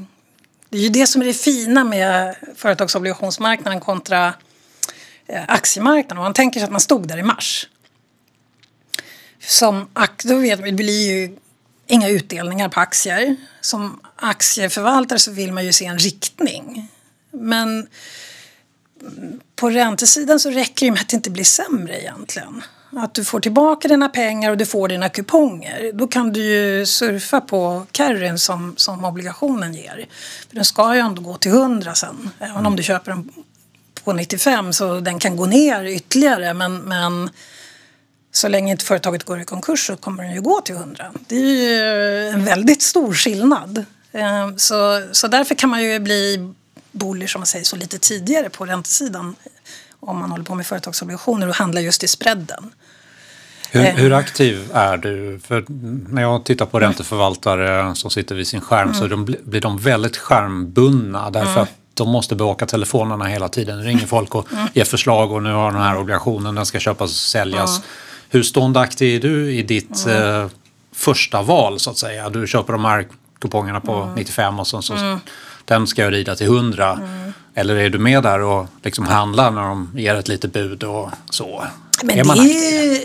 [0.68, 4.34] Det är ju det som är det fina med företagsobligationsmarknaden kontra
[5.26, 6.18] eh, aktiemarknaden.
[6.18, 7.68] Om man tänker sig att man stod där i mars.
[9.40, 9.88] Som,
[10.24, 11.36] då vet, det blir ju
[11.86, 13.36] inga utdelningar på aktier.
[13.60, 16.88] Som aktieförvaltare så vill man ju se en riktning.
[17.30, 17.86] Men
[19.64, 22.62] på räntesidan så räcker det med att det inte blir sämre egentligen.
[22.96, 25.92] Att du får tillbaka dina pengar och du får dina kuponger.
[25.94, 30.06] Då kan du ju surfa på carryn som, som obligationen ger.
[30.48, 32.30] För den ska ju ändå gå till 100 sen.
[32.38, 33.30] Även om du köper den
[34.04, 36.54] på 95 så den kan gå ner ytterligare.
[36.54, 37.30] Men, men
[38.32, 41.12] så länge inte företaget går i konkurs så kommer den ju gå till 100.
[41.28, 43.84] Det är ju en väldigt stor skillnad.
[44.12, 46.52] Eh, så, så därför kan man ju bli
[46.92, 49.36] bullish som man säger så lite tidigare på räntesidan
[50.08, 52.72] om man håller på med företagsobligationer och handlar just i spreaden.
[53.70, 54.18] Hur, hur, eh.
[54.18, 55.40] aktiv är du?
[55.44, 55.64] För
[56.12, 58.94] när jag tittar på ränteförvaltare som sitter vid sin skärm mm.
[58.94, 61.62] så de, blir de väldigt skärmbundna därför mm.
[61.62, 63.78] att de måste bevaka telefonerna hela tiden.
[63.78, 64.66] Det ringer folk och mm.
[64.74, 67.80] ger förslag och nu har den här obligationen, den ska köpas och säljas.
[68.28, 70.46] Hur ståndaktig är du i ditt eh,
[70.94, 72.30] första val så att säga?
[72.30, 73.06] Du köper de här
[73.40, 75.18] kupongerna på 95 och så, så
[75.64, 76.92] den ska jag rida till 100.
[76.92, 77.32] Mm.
[77.54, 81.10] Eller är du med där och liksom handlar när de ger ett litet bud och
[81.30, 81.64] så?
[82.02, 83.00] Men är det är ju,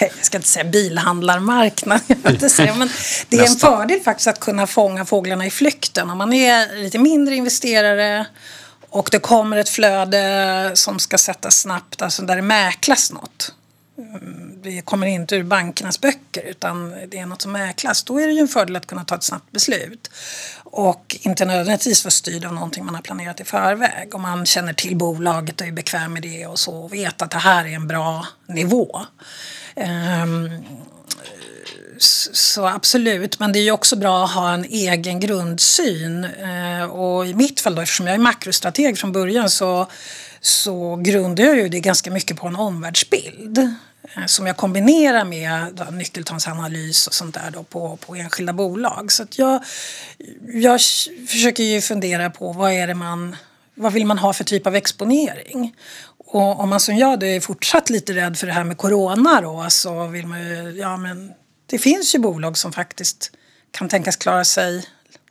[0.00, 2.90] jag ska inte säga bilhandlarmarknad, inte säga, men
[3.28, 6.10] det är en fördel faktiskt att kunna fånga fåglarna i flykten.
[6.10, 8.26] Om man är lite mindre investerare
[8.90, 13.52] och det kommer ett flöde som ska sättas snabbt, alltså där det mäklas något
[14.62, 18.32] det kommer inte ur bankernas böcker utan det är något som mäklas, då är det
[18.32, 20.10] ju en fördel att kunna ta ett snabbt beslut.
[20.64, 24.14] Och inte nödvändigtvis vara styrd av någonting man har planerat i förväg.
[24.14, 27.30] Om man känner till bolaget och är bekväm med det och så och vet att
[27.30, 29.00] det här är en bra nivå.
[29.76, 30.50] Um,
[32.00, 36.24] så absolut, men det är ju också bra att ha en egen grundsyn.
[36.24, 39.90] Eh, och i mitt fall då, eftersom jag är makrostrateg från början så,
[40.40, 43.74] så grundar jag ju det ganska mycket på en omvärldsbild.
[44.16, 49.12] Eh, som jag kombinerar med då, nyckeltalsanalys och sånt där då på, på enskilda bolag.
[49.12, 49.64] Så att jag,
[50.52, 50.80] jag
[51.28, 53.36] försöker ju fundera på vad är det man
[53.74, 55.76] vad vill man ha för typ av exponering?
[56.26, 59.66] Och om man som jag är fortsatt lite rädd för det här med corona då
[59.68, 61.32] så vill man ju, ja men
[61.66, 63.32] det finns ju bolag som faktiskt
[63.70, 64.84] kan tänkas klara sig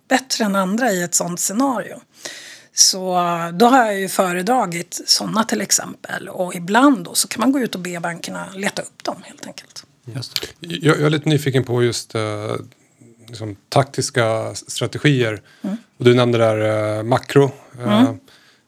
[0.10, 2.02] bättre än andra i ett sånt scenario.
[2.80, 3.14] Så
[3.54, 6.30] då har jag ju föredragit sådana till exempel.
[6.30, 9.46] Och ibland då så kan man gå ut och be bankerna leta upp dem helt
[9.48, 9.86] enkelt.
[10.06, 10.54] Just.
[10.60, 12.56] Jag, jag är lite nyfiken på just uh,
[13.28, 15.42] liksom, taktiska strategier.
[15.62, 15.78] Mm.
[15.98, 17.52] Och du nämnde där uh, makro.
[17.80, 18.20] Uh, mm.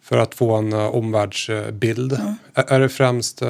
[0.03, 2.13] För att få en uh, omvärldsbild.
[2.13, 2.33] Mm.
[2.53, 3.41] Är, är det främst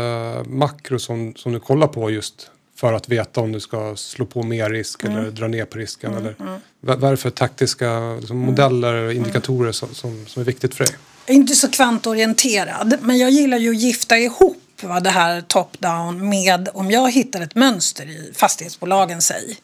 [0.45, 4.44] makro som, som du kollar på just för att veta om du ska slå på
[4.44, 5.17] mer risk mm.
[5.17, 6.12] eller dra ner på risken?
[6.12, 6.24] Mm.
[6.24, 6.62] Eller, mm.
[6.80, 10.84] vad, är det för taktiska liksom, modeller och indikatorer som, som, som, är viktigt för
[10.84, 10.94] dig?
[11.26, 16.30] Jag är inte så kvantorienterad, men jag gillar ju att gifta ihop det här top-down
[16.30, 19.58] med om jag hittar ett mönster i fastighetsbolagen, säg.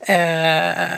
[0.00, 0.88] Eh,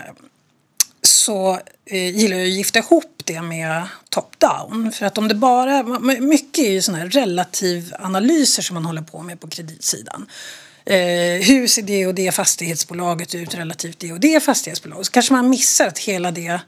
[1.03, 4.93] så eh, gillar jag att gifta ihop det med top-down.
[4.93, 5.83] För att om det bara,
[6.21, 10.27] mycket är ju sådana här relativanalyser som man håller på med på kreditsidan.
[10.89, 15.07] Eh, hur ser det och det fastighetsbolaget ut relativt det och det fastighetsbolaget?
[15.07, 16.61] Så kanske man missar att hela det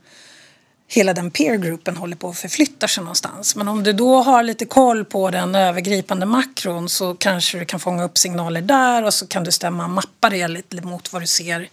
[0.88, 3.56] hela den peergruppen håller på att förflytta sig någonstans.
[3.56, 7.80] Men om du då har lite koll på den övergripande makron så kanske du kan
[7.80, 11.26] fånga upp signaler där och så kan du stämma mappa det lite mot vad du
[11.26, 11.68] ser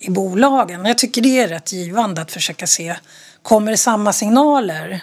[0.00, 0.84] i bolagen.
[0.84, 2.96] Jag tycker det är rätt givande att försöka se,
[3.42, 5.00] kommer det samma signaler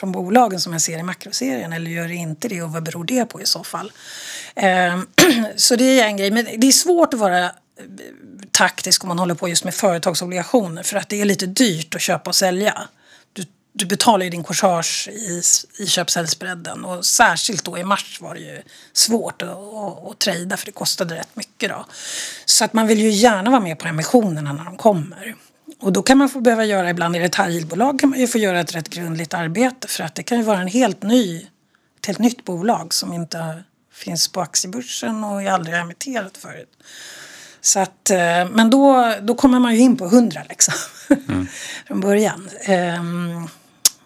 [0.00, 3.04] från bolagen som jag ser i makroserien eller gör det inte det och vad beror
[3.04, 3.92] det på i så fall?
[4.54, 5.06] Ehm,
[5.56, 7.50] så det är en grej, men det är svårt att vara eh,
[8.50, 12.00] taktisk om man håller på just med företagsobligationer för att det är lite dyrt att
[12.00, 12.88] köpa och sälja
[13.72, 15.42] du betalar ju din korsage i,
[15.78, 20.56] i köp-säljspreaden och särskilt då i mars var det ju svårt att, att, att trada
[20.56, 21.86] för det kostade rätt mycket då.
[22.44, 25.34] Så att man vill ju gärna vara med på emissionerna när de kommer.
[25.80, 28.60] Och då kan man få behöva göra, ibland i detaljbolag kan man ju få göra
[28.60, 31.46] ett rätt grundligt arbete för att det kan ju vara en helt ny,
[32.00, 33.62] ett helt nytt bolag som inte
[33.92, 36.68] finns på aktiebörsen och är aldrig emitterat förut.
[37.60, 40.74] Så att, eh, men då, då kommer man ju in på hundra liksom.
[41.28, 41.46] Mm.
[41.86, 42.48] Från början.
[42.68, 43.48] Um,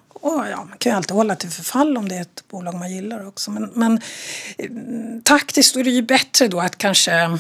[0.09, 2.93] och ja, man kan ju alltid hålla till förfall om det är ett bolag man
[2.93, 3.51] gillar också.
[3.51, 4.01] Men, men
[4.59, 4.71] eh,
[5.25, 7.39] taktiskt är det ju bättre då att kanske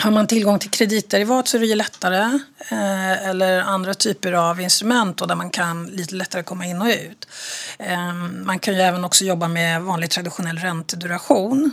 [0.00, 2.38] har man tillgång till kreditderivat så är det ju lättare.
[2.58, 6.88] Eh, eller andra typer av instrument och där man kan lite lättare komma in och
[6.88, 7.28] ut.
[7.78, 8.12] Eh,
[8.44, 11.72] man kan ju även också jobba med vanlig traditionell ränteduration.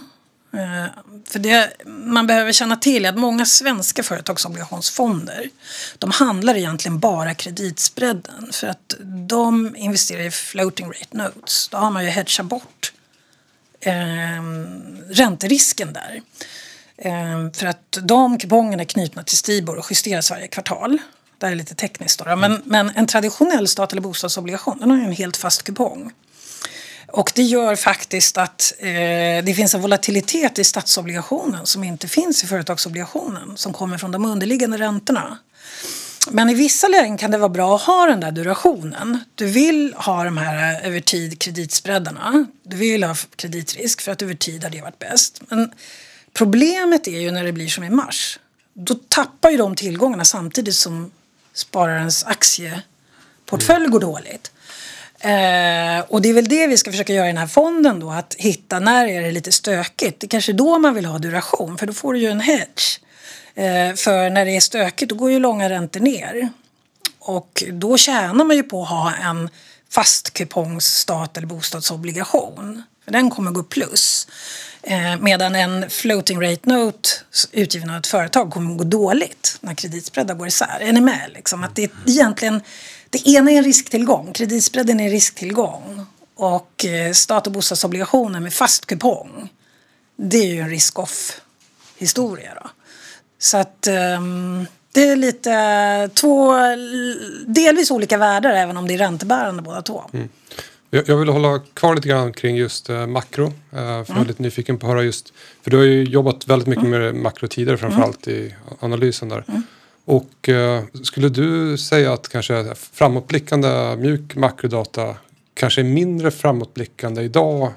[0.54, 0.86] Eh,
[1.28, 5.50] för det man behöver känna till är att många svenska företagsobligationsfonder
[5.98, 8.96] de handlar egentligen bara kreditspreaden för att
[9.28, 11.68] de investerar i floating rate notes.
[11.70, 12.94] Då har man ju hedgat bort
[13.80, 14.44] eh,
[15.10, 16.22] ränterisken där.
[16.98, 20.98] Eh, för att de kupongerna är knutna till Stibor och justeras varje kvartal.
[21.38, 25.12] Det är lite tekniskt då, men, men en traditionell stat eller bostadsobligation den har en
[25.12, 26.12] helt fast kupong.
[27.08, 28.88] Och det gör faktiskt att eh,
[29.44, 34.26] det finns en volatilitet i statsobligationen som inte finns i företagsobligationen som kommer från de
[34.26, 35.38] underliggande räntorna.
[36.32, 39.20] Men i vissa lägen kan det vara bra att ha den där durationen.
[39.36, 42.46] Du vill ha de här eh, över tid kreditspreadarna.
[42.64, 45.42] Du vill ha kreditrisk för att över tid har det varit bäst.
[45.50, 45.72] Men
[46.34, 48.40] problemet är ju när det blir som i mars.
[48.74, 51.12] Då tappar ju de tillgångarna samtidigt som
[51.54, 54.52] spararens aktieportfölj går dåligt.
[55.20, 58.12] Eh, och det är väl det vi ska försöka göra i den här fonden då,
[58.12, 60.20] att hitta när är det lite stökigt.
[60.20, 63.00] Det är kanske då man vill ha duration, för då får du ju en hedge.
[63.56, 66.50] Eh, för när det är stökigt då går ju långa räntor ner.
[67.20, 69.50] Och då tjänar man ju på att ha en
[69.90, 72.84] fast kupongs stat eller bostadsobligation.
[73.06, 74.28] För den kommer gå plus.
[74.84, 77.10] Eh, medan en floating rate note
[77.52, 80.78] utgiven av ett företag kommer att gå dåligt när kreditspreadar går isär.
[80.82, 81.30] Är ni med?
[81.34, 81.64] Liksom?
[81.64, 82.62] Att det är egentligen
[83.10, 86.06] det ena är en risktillgång, kreditspreaden är en risktillgång.
[86.36, 89.50] Och eh, stat och bostadsobligationer med fast kupong,
[90.16, 91.42] det är ju en risk-off
[91.98, 92.54] historia.
[92.64, 92.70] Då.
[93.40, 96.54] Så att um, det är lite två
[97.46, 100.04] delvis olika världar även om det är räntebärande båda två.
[100.14, 100.30] Mm.
[100.94, 103.46] Jag, jag vill hålla kvar lite grann kring just uh, makro.
[103.46, 104.04] Uh, för mm.
[104.08, 104.28] Jag är mm.
[104.28, 107.02] lite nyfiken på att höra just, för du har ju jobbat väldigt mycket mm.
[107.02, 108.40] med makro tidigare framförallt mm.
[108.40, 109.44] i analysen där.
[109.48, 109.64] Mm.
[110.06, 115.16] Och eh, skulle du säga att kanske framåtblickande mjuk makrodata
[115.54, 117.72] kanske är mindre framåtblickande idag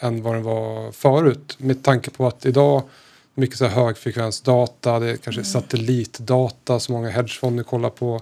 [0.00, 1.56] än vad den var förut?
[1.58, 2.82] Med tanke på att idag
[3.34, 5.44] mycket så här högfrekvensdata, det är kanske mm.
[5.44, 8.20] satellitdata som många hedgefonder kollar på.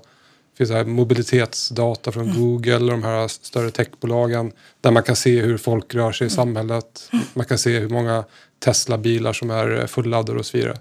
[0.60, 2.40] Finns här mobilitetsdata från mm.
[2.40, 6.30] Google och de här större techbolagen där man kan se hur folk rör sig i
[6.30, 6.36] mm.
[6.36, 7.08] samhället.
[7.12, 7.24] Mm.
[7.34, 8.24] Man kan se hur många
[8.64, 10.78] Tesla-bilar som är fulladdade och så vidare.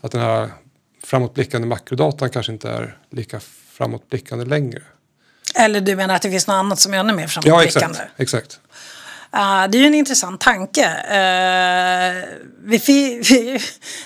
[0.00, 0.48] Att den här
[1.04, 3.40] framåtblickande makrodatan kanske inte är lika
[3.72, 4.82] framåtblickande längre.
[5.54, 7.98] Eller du menar att det finns något annat som är ännu mer framåtblickande?
[7.98, 8.20] Ja, exakt.
[8.20, 8.60] exakt.
[9.36, 10.86] Uh, det är ju en intressant tanke.
[10.86, 12.24] Uh,
[12.64, 13.60] vi,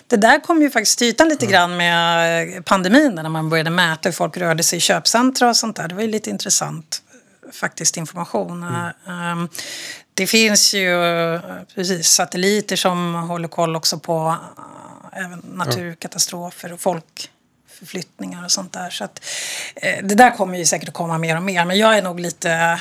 [0.06, 1.52] det där kom ju faktiskt till ytan lite mm.
[1.52, 5.76] grann med pandemin när man började mäta hur folk rörde sig i köpcentra och sånt
[5.76, 5.88] där.
[5.88, 7.02] Det var ju lite intressant
[7.52, 8.62] faktiskt information.
[8.62, 9.38] Mm.
[9.38, 9.48] Uh,
[10.14, 10.90] det finns ju
[11.74, 14.36] precis satelliter som håller koll också på
[15.16, 18.90] även naturkatastrofer och folkförflyttningar och sånt där.
[18.90, 19.24] Så att,
[19.76, 21.64] eh, det där kommer ju säkert att komma mer och mer.
[21.64, 22.80] Men jag är nog lite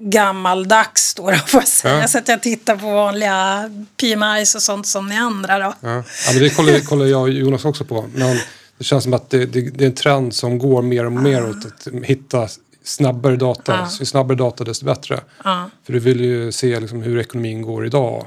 [0.00, 2.00] gammaldags då, då jag säga.
[2.00, 2.08] Ja.
[2.08, 5.74] Så att jag tittar på vanliga PMIs och sånt som ni andra då.
[5.80, 8.08] Ja, ja men det kollar, kollar jag och Jonas också på.
[8.14, 8.36] Men
[8.78, 11.50] det känns som att det, det, det är en trend som går mer och mer
[11.50, 12.48] åt att hitta
[12.84, 13.72] snabbare data.
[13.72, 13.88] Ja.
[14.00, 15.20] Ju snabbare data desto bättre.
[15.44, 15.70] Ja.
[15.84, 18.26] För du vill ju se liksom hur ekonomin går idag.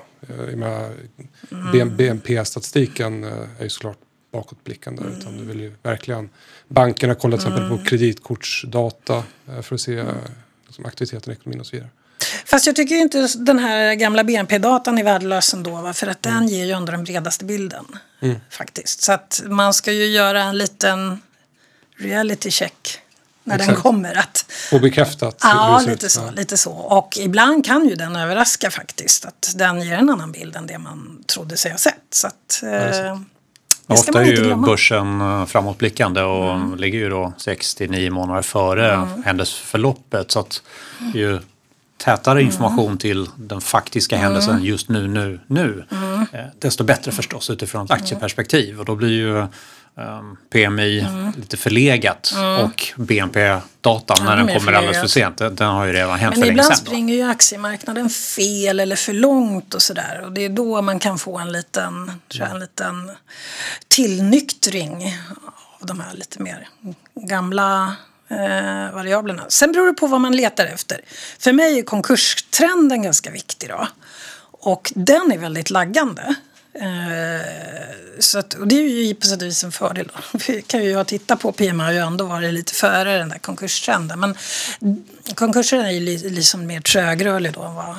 [1.51, 1.97] Mm.
[1.97, 3.97] BNP-statistiken eh, är ju såklart
[4.33, 5.01] bakåtblickande.
[5.01, 5.17] Mm.
[5.17, 6.29] Utan du vill ju verkligen,
[6.67, 7.77] bankerna kollar till exempel mm.
[7.77, 10.03] på kreditkortsdata eh, för att se
[10.73, 11.89] liksom, aktiviteten i ekonomin och så vidare.
[12.45, 15.81] Fast jag tycker inte den här gamla BNP-datan är värdelös ändå.
[15.81, 15.93] Va?
[15.93, 17.85] För att den ger ju ändå den bredaste bilden.
[18.49, 19.01] Faktiskt.
[19.01, 21.21] Så att man ska ju göra en liten
[21.97, 22.99] reality check.
[23.43, 23.81] När den Exakt.
[23.83, 24.15] kommer.
[24.17, 25.37] Att, Och bekräftat.
[25.43, 26.31] ja, lite så, Ja.
[26.31, 26.71] lite så.
[26.71, 29.25] Och ibland kan ju den överraska faktiskt.
[29.25, 31.95] Att den ger en annan bild än det man trodde sig ha sett.
[32.13, 33.19] Så att, eh,
[33.83, 38.41] ska Ofta är ju börsen eh, framåtblickande och ligger ju då 6 till 9 månader
[38.41, 40.31] före händelseförloppet.
[40.31, 40.61] Så att
[41.13, 41.39] det är ju
[41.97, 45.85] tätare information till den faktiska händelsen just nu, nu, nu.
[46.31, 48.79] Eh, Desto bättre förstås utifrån ett aktieperspektiv.
[48.79, 49.47] Och då blir ju
[49.97, 50.21] eh,
[50.51, 51.05] PMI
[51.37, 52.33] lite förlegat
[52.63, 55.37] och BNP-datan när den mer kommer alldeles för förlegat.
[55.39, 56.85] sent, den- har ju redan hänt Men för länge ibland sedan.
[56.85, 56.89] då.
[56.91, 60.21] springer ju aktiemarknaden fel eller för långt och sådär.
[60.25, 63.11] Och det är då man kan få en liten, tror jag, en liten
[63.87, 65.17] tillnyktring
[65.79, 66.67] av de här lite mer
[67.15, 67.95] gamla
[68.29, 69.43] eh, variablerna.
[69.49, 71.01] Sen beror det på vad man letar efter.
[71.39, 73.87] För mig är konkurstrenden ganska viktig då.
[74.51, 76.35] Och den är väldigt laggande.
[76.73, 77.41] Eh,
[78.19, 80.11] så att, och det är ju på sätt och vis en fördel.
[80.13, 80.39] Då.
[80.47, 84.19] Vi kan ju jag titta på PMI och ändå varit lite före den där konkurstrenden.
[84.19, 84.35] Men
[85.35, 87.95] konkursen är ju li- liksom mer trögrörlig då än vad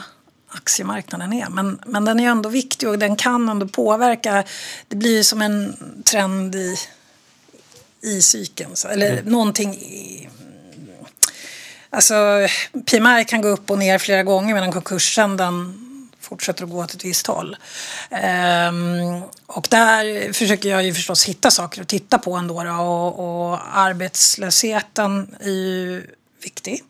[0.48, 1.48] aktiemarknaden är.
[1.48, 4.44] Men, men den är ändå viktig och den kan ändå påverka.
[4.88, 6.76] Det blir ju som en trend i,
[8.02, 8.70] i cykeln.
[8.76, 10.28] Så, eller någonting i,
[11.90, 12.14] Alltså
[12.86, 15.83] PMI kan gå upp och ner flera gånger medan konkursen den
[16.24, 17.56] fortsätter att gå åt ett visst håll.
[18.10, 22.64] Ehm, och där försöker jag ju förstås hitta saker att titta på ändå.
[22.64, 26.06] Då, och, och arbetslösheten är ju
[26.42, 26.82] viktig.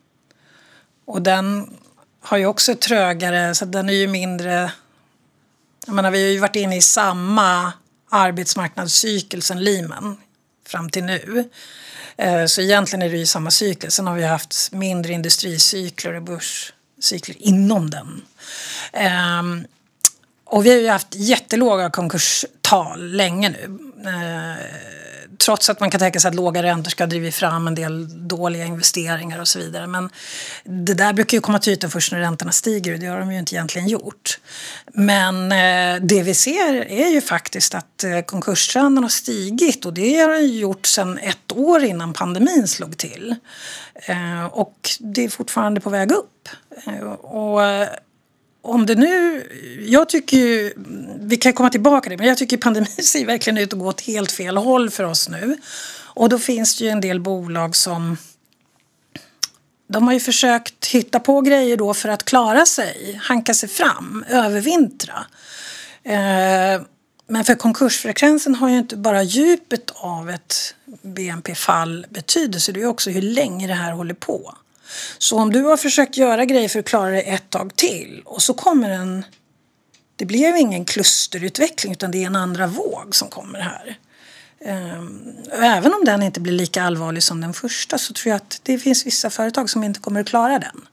[1.05, 1.73] Och den
[2.21, 4.71] har ju också trögare, så den är ju mindre...
[5.85, 7.73] Jag menar, vi har ju varit inne i samma
[8.09, 10.17] arbetsmarknadscykel sedan Lehman
[10.67, 11.49] fram till nu.
[12.17, 13.91] Ehm, så egentligen är det ju samma cykel.
[13.91, 16.21] Sen har vi haft mindre industricykler och
[17.05, 18.21] cykler inom den.
[19.39, 19.65] Um,
[20.45, 23.79] Och vi har ju haft jättelåga konkurstal länge nu.
[24.05, 24.57] Uh,
[25.37, 28.27] Trots att man kan tänka sig att låga räntor ska ha drivit fram en del
[28.27, 29.87] dåliga investeringar och så vidare.
[29.87, 30.09] Men
[30.63, 33.31] det där brukar ju komma till ytan först när räntorna stiger och det har de
[33.31, 34.39] ju inte egentligen gjort.
[34.93, 40.15] Men eh, det vi ser är ju faktiskt att eh, konkurstrenden har stigit och det
[40.19, 43.35] har den gjort sedan ett år innan pandemin slog till.
[43.93, 46.49] Eh, Och det är fortfarande på väg upp.
[46.85, 47.87] Eh, Och eh,
[48.65, 49.43] om det nu...
[49.87, 50.73] Jag tycker ju...
[51.19, 53.87] Vi kan komma tillbaka till det, men jag tycker pandemin ser verkligen ut att gå
[53.87, 55.57] åt helt fel håll för oss nu.
[56.03, 58.17] Och då finns det ju en del bolag som...
[59.87, 64.25] De har ju försökt hitta på grejer då för att klara sig, hanka sig fram,
[64.29, 65.25] övervintra.
[66.03, 66.81] Eh,
[67.27, 73.09] men för konkursfrekvensen har ju inte bara djupet av ett BNP-fall betydelse, det är också
[73.09, 74.55] hur länge det här håller på.
[75.17, 78.41] Så om du har försökt göra grejer för att klara dig ett tag till och
[78.41, 79.25] så kommer en...
[80.15, 83.97] Det blev ingen klusterutveckling utan det är en andra våg som kommer här.
[84.65, 88.59] Ehm, även om den inte blir lika allvarlig som den första så tror jag att
[88.63, 90.87] det finns vissa företag som inte kommer att klara den.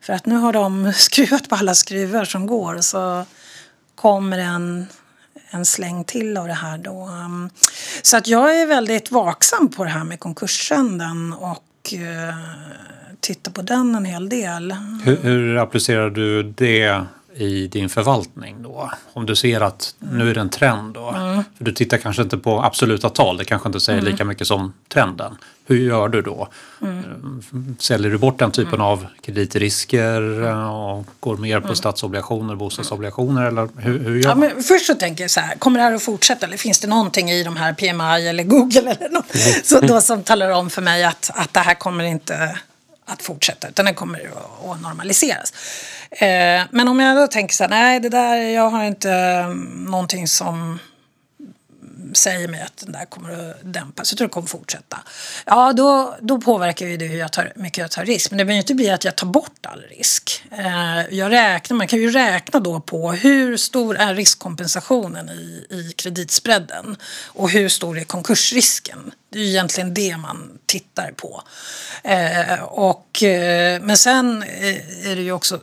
[0.00, 3.24] För att nu har de skruvat på alla skruvar som går och så
[3.94, 4.86] kommer en,
[5.50, 7.02] en släng till av det här då.
[7.02, 7.50] Ehm,
[8.02, 12.34] så att jag är väldigt vaksam på det här med konkurstrenden och eh,
[13.16, 14.74] eh, tittar på den en hel del.
[15.04, 17.00] Hur, hur applicerar du det
[17.36, 18.90] i din förvaltning då?
[19.12, 21.12] Om du ser att nu är det en trend då.
[21.56, 24.72] För du tittar kanske inte på absoluta tal, det kanske inte säger lika mycket som
[24.88, 25.36] trenden.
[25.68, 26.48] Hur gör du då?
[27.78, 33.68] Säljer du bort den typen av kreditrisker eh, och går mer på statsobligationer, bostadsobligationer eller
[33.76, 34.38] hur, hur gör Ja, man?
[34.54, 36.86] men först så tänker jag så här, kommer det här att fortsätta eller finns det
[36.88, 39.26] någonting i de här PMI eller Google eller något
[39.66, 42.58] så då som talar om för mig att, att det här kommer inte
[43.06, 45.52] att fortsätta utan den kommer att, att normaliseras.
[46.10, 49.48] Eh, men om jag då tänker så här, nej det där, jag har inte eh,
[49.74, 50.78] någonting som
[52.16, 54.12] säger mig att den där kommer att dämpas.
[54.12, 54.98] Jag tror det kommer fortsätta.
[55.44, 58.30] Ja, då, då påverkar ju det hur jag tar, mycket jag tar risk.
[58.30, 60.44] Men det behöver ju inte bli att jag tar bort all risk.
[60.50, 65.92] Eh, jag räknar, man kan ju räkna då på hur stor är riskkompensationen i, i
[65.96, 66.96] kreditspreaden
[67.26, 69.12] och hur stor är konkursrisken.
[69.32, 71.42] Det är ju egentligen det man tittar på.
[72.04, 75.60] Eh, och, eh, men sen eh, är det ju också...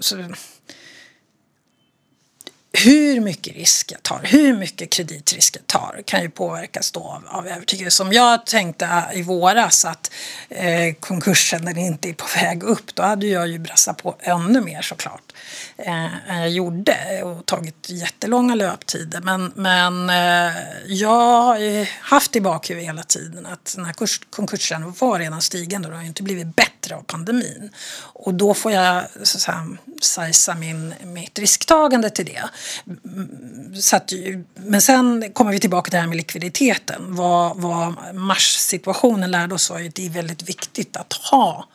[2.77, 7.23] Hur mycket risk jag tar, hur mycket kreditrisk jag tar kan ju påverkas då av,
[7.27, 8.03] av övertygelse.
[8.03, 10.11] Om jag tänkte i våras att
[10.49, 14.61] eh, konkursen den inte är på väg upp då hade jag ju brassat på ännu
[14.61, 15.32] mer såklart
[15.77, 19.21] än jag gjorde och tagit jättelånga löptider.
[19.21, 20.55] Men, men eh,
[20.87, 25.41] jag har ju haft i bakhuvudet hela tiden att den här kurs, konkursen var redan
[25.41, 27.69] stigande och det har ju inte blivit bättre av pandemin.
[27.99, 29.67] Och då får jag så att säga,
[30.01, 32.43] sizea min, mitt risktagande till det.
[32.87, 34.11] Mm, så att,
[34.55, 37.15] men sen kommer vi tillbaka till det här med likviditeten.
[37.15, 41.67] Vad, vad mars-situationen lärde oss var ju att det är väldigt viktigt att ha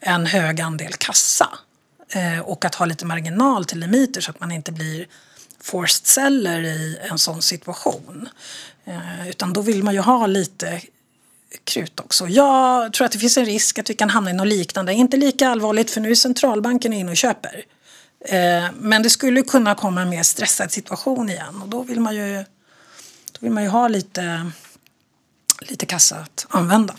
[0.00, 1.48] en hög andel kassa
[2.14, 5.06] Eh, och att ha lite marginal till limiter så att man inte blir
[5.60, 8.28] forced seller i en sån situation.
[8.84, 10.80] Eh, utan då vill man ju ha lite
[11.64, 12.28] krut också.
[12.28, 14.92] Jag tror att det finns en risk att vi kan hamna i något liknande.
[14.92, 17.64] Inte lika allvarligt för nu är centralbanken inne och köper.
[18.20, 22.14] Eh, men det skulle kunna komma en mer stressad situation igen och då vill man
[22.14, 22.44] ju,
[23.32, 24.50] då vill man ju ha lite,
[25.60, 26.94] lite kassa att använda.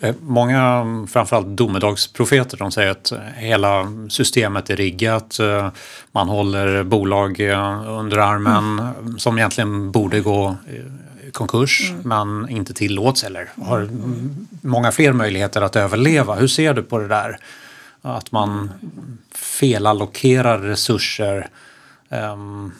[0.00, 5.38] Eh, många, framförallt domedagsprofeter, de säger att hela systemet är riggat.
[5.38, 5.70] Eh,
[6.12, 9.18] man håller bolag eh, under armen mm.
[9.18, 10.56] som egentligen borde gå
[11.28, 12.02] i konkurs mm.
[12.04, 13.88] men inte tillåts eller har
[14.62, 16.34] många fler möjligheter att överleva.
[16.34, 17.38] Hur ser du på det där?
[18.02, 18.70] Att man
[19.34, 21.48] felallokerar resurser
[22.08, 22.72] um,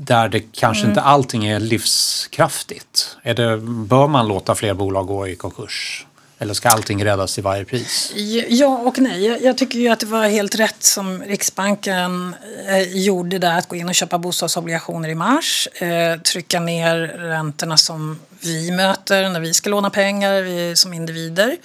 [0.00, 0.90] där det kanske mm.
[0.90, 3.16] inte allting är livskraftigt?
[3.22, 6.06] Är det, bör man låta fler bolag gå i konkurs?
[6.38, 8.12] Eller ska allting räddas till varje pris?
[8.48, 9.44] Ja och nej.
[9.44, 12.36] Jag tycker ju att det var helt rätt som Riksbanken
[12.68, 15.68] eh, gjorde där att gå in och köpa bostadsobligationer i mars.
[15.74, 21.56] Eh, trycka ner räntorna som vi möter när vi ska låna pengar vi, som individer.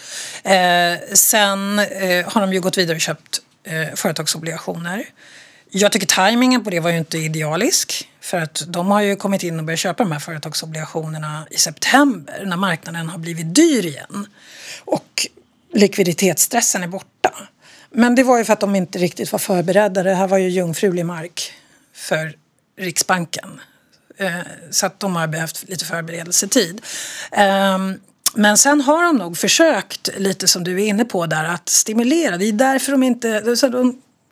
[0.43, 1.77] Eh, sen
[2.25, 3.39] har de ju gått vidare och köpt
[3.95, 5.05] företagsobligationer.
[5.69, 8.07] Jag tycker tajmingen på det var ju inte idealisk.
[8.23, 12.43] För att de har ju kommit in och börjat köpa de här företagsobligationerna i september
[12.45, 14.27] när marknaden har blivit dyr igen.
[14.85, 15.27] Och
[15.73, 17.33] likviditetsstressen är borta.
[17.89, 20.03] Men det var ju för att de inte riktigt var förberedda.
[20.03, 21.53] Det här var ju jungfrulig mark
[21.93, 22.35] för
[22.77, 23.61] Riksbanken.
[24.17, 24.39] Eh,
[24.71, 26.81] så att de har behövt lite förberedelsetid.
[27.31, 27.99] Ehm,
[28.33, 32.37] men sen har de nog försökt, lite som du är inne på där, att stimulera.
[32.37, 33.55] Det är därför de inte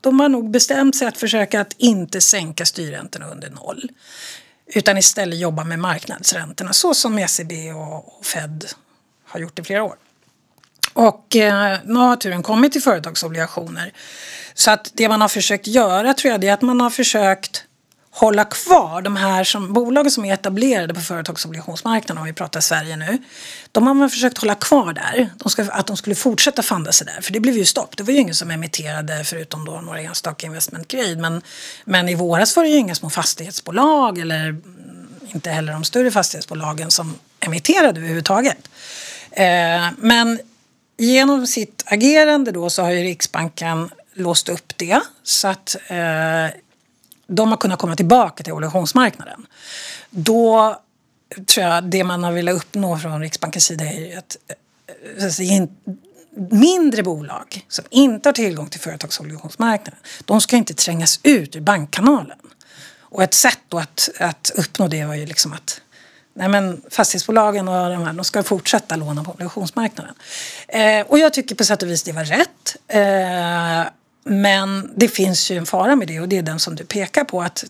[0.02, 3.90] de, har nog bestämt sig att försöka att inte sänka styrräntorna under noll.
[4.68, 8.66] Utan istället jobba med marknadsräntorna så som ECB och Fed
[9.26, 9.96] har gjort i flera år.
[10.94, 13.94] Och eh, nu har turen kommit till företagsobligationer.
[14.54, 17.64] Så att det man har försökt göra tror jag är att man har försökt
[18.14, 22.96] hålla kvar de här som, bolagen som är etablerade på företagsobligationsmarknaden, om vi pratar Sverige
[22.98, 23.18] nu,
[23.72, 25.30] de har man försökt hålla kvar där.
[25.38, 27.98] De ska, att de skulle fortsätta fanda sig där, för det blev ju stopp.
[27.98, 31.16] Det var ju ingen som emitterade förutom då några enstaka investment grade.
[31.16, 31.42] Men,
[31.86, 36.12] men i våras var det ju inga små fastighetsbolag eller mm, inte heller de större
[36.12, 38.70] fastighetsbolagen som emitterade överhuvudtaget.
[39.32, 40.40] Eh, men
[40.98, 46.62] genom sitt agerande då så har ju Riksbanken låst upp det så att eh,
[47.36, 49.46] de har kunnat komma tillbaka till obligationsmarknaden.
[50.10, 50.78] Då
[51.48, 55.42] tror jag det man har velat uppnå från Riksbankens sida är att eh, alltså,
[56.50, 62.38] mindre bolag som inte har tillgång till företagsobligationsmarknaden, de ska inte trängas ut ur bankkanalen.
[63.00, 65.82] Och ett sätt då att, att uppnå det var ju liksom att
[66.34, 70.16] Nej, men fastighetsbolagen och de här, de ska fortsätta låna på obligationsmarknaden.
[70.68, 72.76] Eh, och jag tycker på sätt och vis det var rätt.
[72.88, 73.92] Eh,
[74.24, 77.24] men det finns ju en fara med det och det är den som du pekar
[77.24, 77.64] på att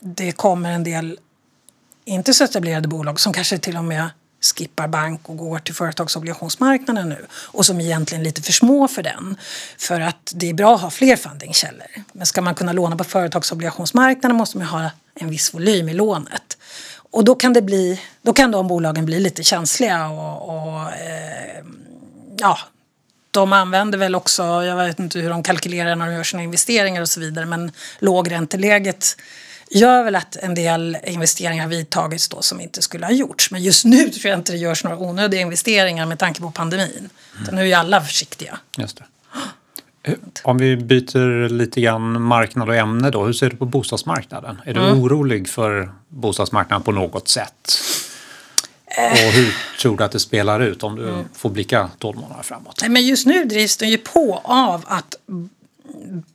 [0.00, 1.18] det kommer en del
[2.04, 7.08] inte så etablerade bolag som kanske till och med skippar bank och går till företagsobligationsmarknaden
[7.08, 9.36] nu och som egentligen är lite för små för den.
[9.78, 11.86] För att det är bra att ha fler fundingkällor.
[12.12, 16.58] Men ska man kunna låna på företagsobligationsmarknaden måste man ha en viss volym i lånet.
[17.10, 21.64] Och då kan, det bli, då kan de bolagen bli lite känsliga och, och eh,
[22.36, 22.58] ja,
[23.34, 27.02] de använder väl också, jag vet inte hur de kalkylerar när de gör sina investeringar
[27.02, 29.16] och så vidare, men lågränteläget
[29.70, 33.50] gör väl att en del investeringar vidtagits då som inte skulle ha gjorts.
[33.50, 37.10] Men just nu tror jag inte det görs några onödiga investeringar med tanke på pandemin.
[37.42, 37.54] Mm.
[37.54, 38.58] nu är alla försiktiga.
[38.78, 39.04] Just det.
[40.42, 43.24] Om vi byter lite grann marknad och ämne då.
[43.24, 44.60] Hur ser du på bostadsmarknaden?
[44.64, 45.02] Är du mm.
[45.02, 47.78] orolig för bostadsmarknaden på något sätt?
[48.98, 51.24] Och hur tror du att det spelar ut om du mm.
[51.34, 52.78] får blicka 12 månader framåt?
[52.80, 55.14] Nej, men just nu drivs den ju på av att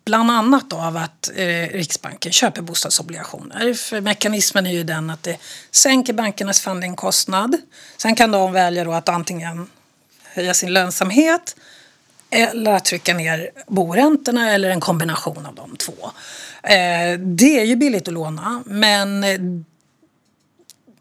[0.06, 3.74] bland annat av att eh, Riksbanken köper bostadsobligationer.
[3.74, 5.38] För mekanismen är ju den att det
[5.72, 7.58] sänker bankernas fundingkostnad.
[7.98, 9.68] Sen kan de välja att antingen
[10.24, 11.56] höja sin lönsamhet
[12.30, 16.12] eller att trycka ner boräntorna eller en kombination av de två.
[16.64, 19.24] Eh, det är ju billigt att låna men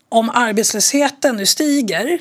[0.08, 2.18] om arbetslösheten nu stiger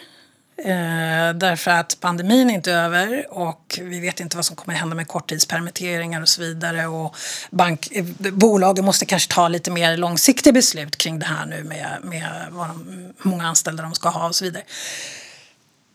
[0.57, 4.73] eh, därför att pandemin är inte är över och vi vet inte vad som kommer
[4.73, 7.15] hända med korttidspermitteringar och så vidare och
[7.51, 11.97] bank, eh, bolagen måste kanske ta lite mer långsiktiga beslut kring det här nu med,
[12.03, 12.85] med vad de,
[13.23, 14.63] hur många anställda de ska ha och så vidare.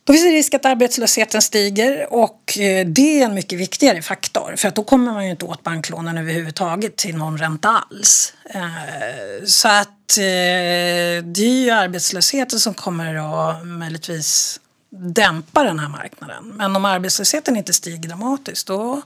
[0.04, 4.54] Då finns det risk att arbetslösheten stiger och eh, det är en mycket viktigare faktor
[4.56, 8.34] för att då kommer man ju inte åt banklånen överhuvudtaget till någon ränta alls.
[8.44, 9.88] Eh, så att
[10.18, 16.52] eh, det är ju arbetslösheten som kommer att möjligtvis dämpa den här marknaden.
[16.54, 19.02] Men om arbetslösheten inte stiger dramatiskt då,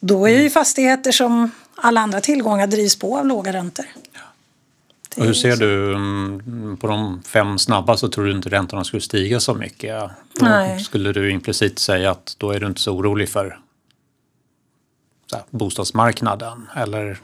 [0.00, 3.86] då är ju fastigheter som alla andra tillgångar drivs på av låga räntor.
[5.16, 9.00] Och hur ser du mm, på de fem snabba så tror du inte räntorna skulle
[9.02, 10.00] stiga så mycket?
[10.40, 10.80] Då Nej.
[10.80, 13.58] Skulle du implicit säga att då är du inte så orolig för
[15.30, 16.68] så här, bostadsmarknaden?
[16.76, 17.18] Eller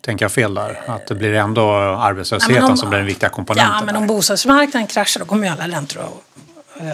[0.00, 0.80] tänker jag fel där?
[0.86, 3.74] Att det blir ändå arbetslösheten Ja, om- som blir den viktiga komponenten?
[3.78, 4.08] Ja, men om där?
[4.08, 6.24] bostadsmarknaden kraschar då kommer ju alla räntor att,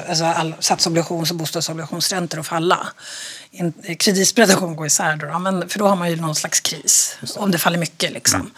[0.09, 2.87] alltså all statsobligations och bostadsobligationsräntor att falla.
[3.51, 6.61] In- Kreditspreaden kommer gå isär då, då, men, för då har man ju någon slags
[6.61, 7.19] kris.
[7.37, 8.51] Om det faller mycket liksom.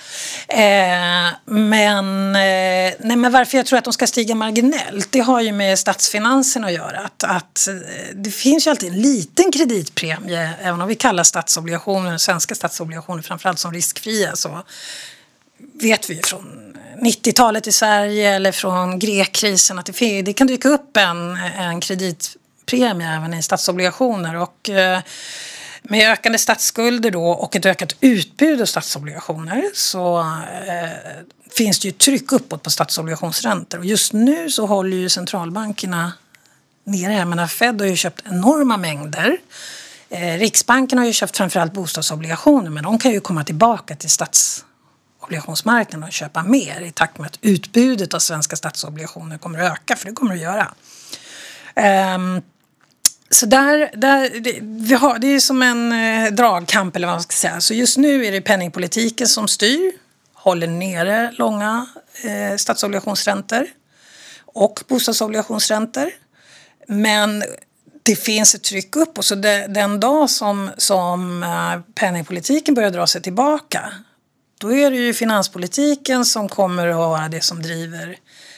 [0.48, 1.28] Mm.
[1.28, 5.40] Eh, men, eh, nej, men varför jag tror att de ska stiga marginellt, det har
[5.40, 7.00] ju med statsfinanserna att göra.
[7.00, 7.74] Att, att eh,
[8.14, 13.58] det finns ju alltid en liten kreditpremie, även om vi kallar statsobligationer, svenska statsobligationer framförallt
[13.58, 14.62] som riskfria så
[15.82, 20.68] vet vi ju från 90-talet i Sverige eller från grekkrisen att det, det kan dyka
[20.68, 24.36] upp en, en kreditpremie även i statsobligationer.
[24.36, 25.00] Och, eh,
[25.82, 30.90] med ökande statsskulder då och ett ökat utbud av statsobligationer så eh,
[31.56, 33.78] finns det ju tryck uppåt på statsobligationsräntor.
[33.78, 36.12] Och just nu så håller ju centralbankerna
[36.84, 37.12] nere.
[37.12, 39.36] Jag menar, Fed har ju köpt enorma mängder.
[40.08, 44.10] Eh, Riksbanken har ju köpt framförallt bostadsobligationer men de kan ju komma tillbaka till
[45.22, 49.96] obligationsmarknaden och köpa mer i takt med att utbudet av svenska statsobligationer kommer att öka,
[49.96, 50.64] för det kommer det att
[51.76, 52.14] göra.
[52.14, 52.42] Um,
[53.30, 57.22] så där, där, det, vi har, det är som en eh, dragkamp eller vad man
[57.22, 57.60] ska säga.
[57.60, 59.92] Så just nu är det penningpolitiken som styr,
[60.34, 61.86] håller nere långa
[62.24, 63.66] eh, statsobligationsräntor
[64.46, 66.10] och bostadsobligationsräntor.
[66.86, 67.44] Men
[68.02, 71.44] det finns ett tryck upp och så det, den dag som, som
[71.94, 73.92] penningpolitiken börjar dra sig tillbaka
[74.62, 78.16] då är det ju finanspolitiken som kommer att vara det som driver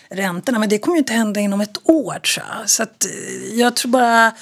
[0.09, 0.59] räntorna.
[0.59, 2.71] Men det kommer ju inte hända inom ett år tror jag.
[2.71, 4.33] Så att, eh, jag tror bara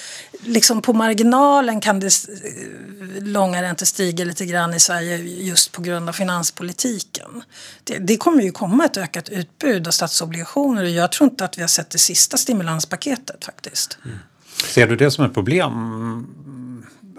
[0.45, 5.83] liksom på marginalen kan det eh, långa räntor stiga lite grann i Sverige just på
[5.83, 7.43] grund av finanspolitiken.
[7.85, 11.59] Det, det kommer ju komma ett ökat utbud av statsobligationer och jag tror inte att
[11.59, 13.99] vi har sett det sista stimulanspaketet faktiskt.
[14.05, 14.19] Mm.
[14.69, 15.73] Ser du det som ett problem?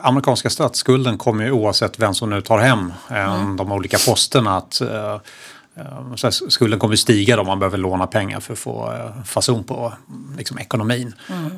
[0.03, 3.57] Amerikanska statsskulden kommer ju oavsett vem som nu tar hem eh, Mm.
[3.57, 5.13] de olika posterna att eh,
[5.75, 8.93] eh, så skulden kommer stiga om man behöver låna pengar för att få
[9.25, 9.93] fason på
[10.37, 11.13] liksom, ekonomin.
[11.29, 11.51] Mm.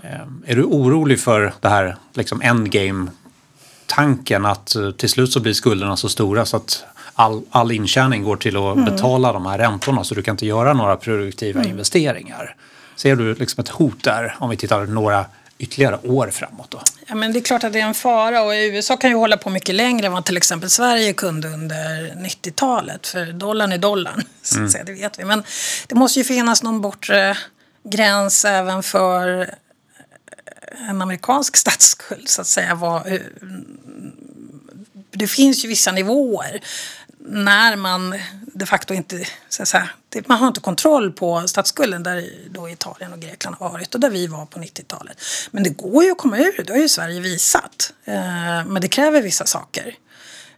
[0.46, 6.10] Är du orolig för det här liksom, endgame-tanken att till slut så blir skulderna så
[6.10, 6.84] stora så att
[7.14, 8.86] all, all intjäning går till att Mm.
[8.86, 12.56] betala de här räntorna så du kan inte göra några produktiva investeringar?
[12.96, 15.26] Ser du liksom ett hot där om vi tittar några
[15.58, 16.82] ytterligare år framåt då?
[17.08, 19.38] Ja, men det är klart att det är en fara och USA kan ju hålla
[19.38, 23.08] på mycket längre än vad till exempel Sverige kunde under 90-talet.
[23.08, 25.26] För dollarn är dollarn, så att säga, det vet vi.
[25.26, 25.44] Men
[25.88, 27.38] det måste ju finnas någon bortre
[27.84, 29.50] gräns även för
[30.90, 32.76] en amerikansk statsskuld, så att säga.
[32.76, 33.34] Vad, hur-
[35.12, 36.62] det finns ju vissa nivåer
[37.28, 38.16] när man
[38.54, 39.90] de facto inte, så att säga,
[40.26, 44.10] man har inte kontroll på statsskulden där då Italien och Grekland har varit och där
[44.10, 45.18] vi var på 90-talet.
[45.52, 47.94] Men det går ju att komma ur det, det har ju Sverige visat.
[48.06, 49.96] Eh, men det kräver vissa saker.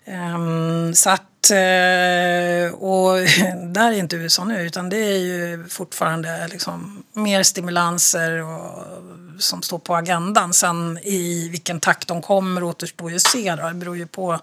[0.06, 3.18] Ehm, så att, eh, och
[3.74, 8.86] där är inte USA nu utan det är ju fortfarande liksom mer stimulanser och,
[9.40, 10.54] som står på agendan.
[10.54, 13.56] Sen i vilken takt de kommer återstår ju att se.
[13.56, 13.68] Då.
[13.68, 14.40] Det beror ju på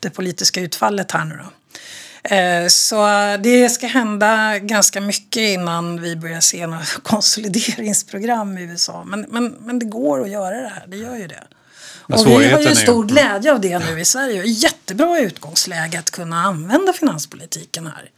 [0.00, 1.50] det politiska utfallet här nu då.
[2.34, 3.06] Eh, Så
[3.40, 9.04] det ska hända ganska mycket innan vi börjar se några konsolideringsprogram i USA.
[9.04, 11.44] Men, men, men det går att göra det här, det gör ju det.
[12.06, 14.42] Men Och vi har ju är- stor glädje av det nu i Sverige.
[14.46, 18.10] Jättebra utgångsläge att kunna använda finanspolitiken här.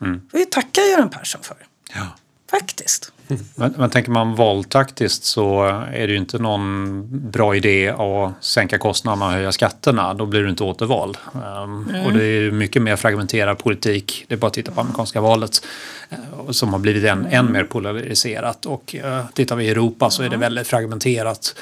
[0.00, 0.20] Mm.
[0.32, 1.56] Vi tacka Göran Persson för.
[1.94, 2.06] Ja.
[2.50, 3.12] Faktiskt.
[3.54, 5.62] Men, men tänker man valtaktiskt så
[5.92, 10.14] är det ju inte någon bra idé att sänka kostnaderna och höja skatterna.
[10.14, 11.16] Då blir du inte återvald.
[11.64, 14.24] Um, Och det är ju mycket mer fragmenterad politik.
[14.28, 15.66] Det är bara att titta på amerikanska valet
[16.10, 18.66] eh, som har blivit än, än mer polariserat.
[18.66, 21.54] Och uh, tittar vi i Europa så är det väldigt fragmenterat.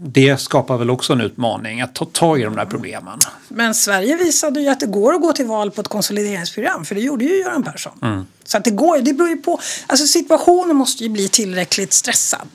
[0.00, 3.20] Det skapar väl också en utmaning att ta tag i de där problemen.
[3.48, 6.84] Men Sverige visade ju att det går att gå till val på ett konsolideringsprogram.
[6.84, 8.26] För det gjorde ju Göran Persson.
[8.44, 9.60] Så att det går det beror ju på.
[9.86, 12.48] Alltså situationen måste ju bli tillräckligt stressad.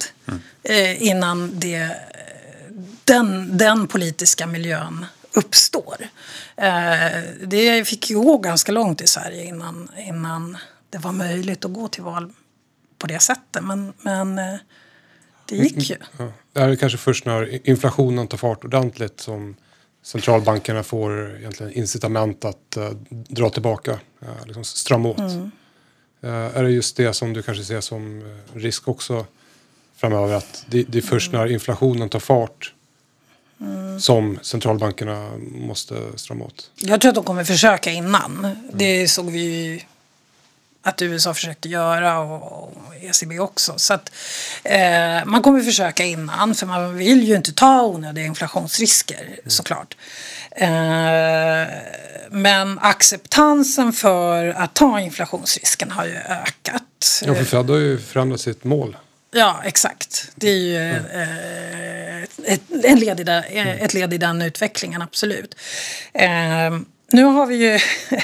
[0.64, 1.90] Eh, innan det,
[3.04, 5.96] den, den politiska miljön uppstår.
[6.56, 10.58] Eh, det fick ju gå ganska långt i Sverige innan, innan
[10.90, 12.34] det var möjligt att gå till val
[12.98, 13.64] på det sättet.
[13.64, 14.56] Men, men eh,
[15.46, 15.96] Det gick ju.
[16.18, 16.32] Ja.
[16.54, 19.56] Det är kanske först när inflationen tar fart ordentligt som
[20.04, 25.20] centralbankerna får egentligen incitament att uh, dra tillbaka, uh, liksom strama åt.
[25.20, 25.52] Mm.
[26.24, 28.24] Uh, är det just det som du kanske ser som
[28.54, 29.26] risk också
[29.96, 30.34] framöver?
[30.34, 32.74] Att det, det är först när inflationen tar fart
[33.62, 34.00] mm.
[34.00, 36.72] som centralbankerna måste strama åt?
[36.76, 38.38] Jag tror att de kommer försöka innan.
[38.46, 38.58] Mm.
[38.74, 39.86] Det såg vi
[40.84, 43.74] att USA försökte göra och, ECB också.
[43.78, 44.12] Så att,
[44.64, 49.40] eh, man kommer försöka innan för man vill ju inte ta onödiga inflationsrisker mm.
[49.48, 49.98] såklart.
[50.52, 50.68] Eh,
[52.30, 57.22] men acceptansen för att ta inflationsrisken har ju ökat.
[57.26, 58.98] Ja, för Fed har ju förändrat sitt mål.
[59.32, 60.32] Ja, exakt.
[60.36, 61.06] Det är ju mm.
[61.06, 63.40] eh, ett, led i det,
[63.80, 65.56] ett led i den utvecklingen, absolut.
[66.14, 66.30] Eh,
[67.12, 67.80] nu har vi ju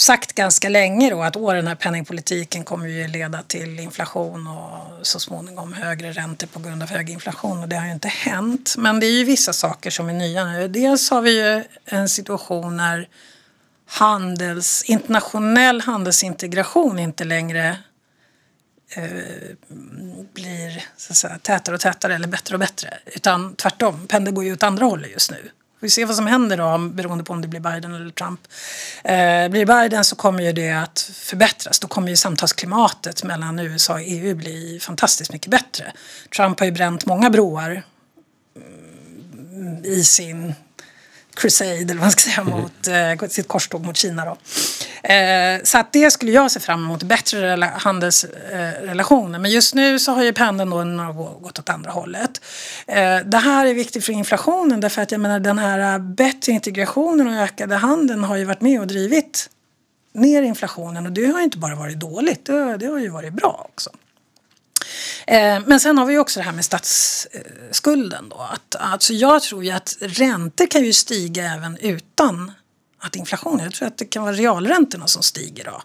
[0.00, 5.20] sagt ganska länge då att den här penningpolitiken kommer ju leda till inflation och så
[5.20, 8.74] småningom högre räntor på grund av hög inflation och det har ju inte hänt.
[8.78, 10.68] Men det är ju vissa saker som är nya nu.
[10.68, 13.08] Dels har vi ju en situation när
[13.86, 17.78] handels, internationell handelsintegration inte längre
[18.96, 19.04] eh,
[20.34, 22.98] blir så att säga, tätare och tätare eller bättre och bättre.
[23.06, 25.50] Utan tvärtom, pendeln går ju åt andra hållet just nu.
[25.80, 28.40] Vi får se vad som händer då beroende på om det blir Biden eller Trump.
[29.04, 31.80] Eh, blir Biden så kommer ju det att förbättras.
[31.80, 35.92] Då kommer ju samtalsklimatet mellan USA och EU bli fantastiskt mycket bättre.
[36.36, 37.82] Trump har ju bränt många broar
[38.56, 40.54] mm, i sin
[41.38, 42.60] crusade, eller vad man ska säga, mm.
[42.60, 42.88] mot
[43.22, 44.24] eh, sitt korståg mot Kina.
[44.24, 44.36] Då.
[45.08, 49.38] Eh, så att det skulle jag se fram emot, bättre handelsrelationer.
[49.38, 52.40] Men just nu så har ju pendeln då gått åt andra hållet.
[52.86, 57.28] Eh, det här är viktigt för inflationen därför att jag menar den här bättre integrationen
[57.28, 59.50] och ökade handeln har ju varit med och drivit
[60.14, 63.32] ner inflationen och det har ju inte bara varit dåligt, det, det har ju varit
[63.32, 63.90] bra också.
[65.26, 68.28] Eh, men sen har vi också det här med statsskulden.
[68.28, 68.36] Då.
[68.36, 72.52] Att, alltså jag tror ju att räntor kan ju stiga även utan
[73.00, 75.82] att inflationen, jag tror att det kan vara realräntorna som stiger då.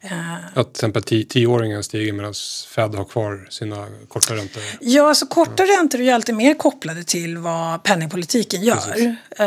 [0.00, 2.34] Eh, att till exempel tioåringen stiger medan
[2.68, 4.62] Fed har kvar sina korta räntor?
[4.80, 5.78] Ja, alltså korta ja.
[5.78, 9.16] räntor är ju alltid mer kopplade till vad penningpolitiken gör.
[9.36, 9.46] Eh,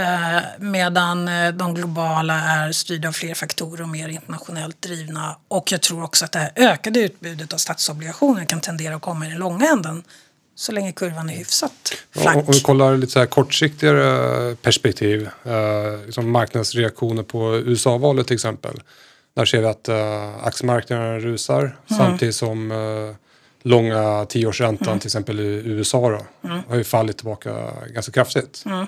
[0.60, 5.36] medan eh, de globala är styrda av fler faktorer och mer internationellt drivna.
[5.48, 9.26] Och jag tror också att det här ökade utbudet av statsobligationer kan tendera att komma
[9.26, 10.04] i den långa änden
[10.60, 12.48] så länge kurvan är hyfsat flank.
[12.48, 18.82] Om vi kollar lite så här kortsiktigare perspektiv, eh, liksom marknadsreaktioner på USA-valet till exempel.
[19.34, 21.76] Där ser vi att uh, aktiemarknaden rusar mm.
[21.88, 23.16] samtidigt som uh,
[23.64, 25.00] långa tioårsräntan mm.
[25.00, 26.62] till exempel i USA då, mm.
[26.70, 27.56] har ju fallit tillbaka
[27.94, 28.64] ganska kraftigt.
[28.66, 28.86] Mm.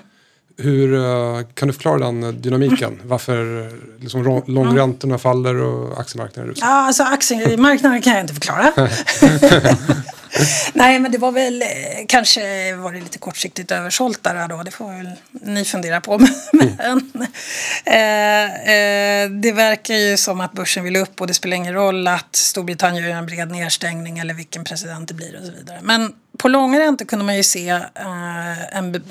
[0.56, 3.00] Hur uh, kan du förklara den dynamiken?
[3.04, 3.70] Varför
[4.00, 6.66] liksom, långräntorna faller och aktiemarknaden rusar?
[6.66, 8.72] Ja, alltså aktiemarknaden kan jag inte förklara.
[10.72, 11.68] Nej, men det var väl eh,
[12.08, 14.62] kanske var det lite kortsiktigt översålt där då.
[14.62, 16.18] Det får väl ni fundera på.
[16.52, 17.26] men
[17.84, 22.08] eh, eh, det verkar ju som att börsen vill upp och det spelar ingen roll
[22.08, 25.78] att Storbritannien gör en bred nedstängning eller vilken president det blir och så vidare.
[25.82, 29.02] Men på långa räntor kunde man ju se eh, en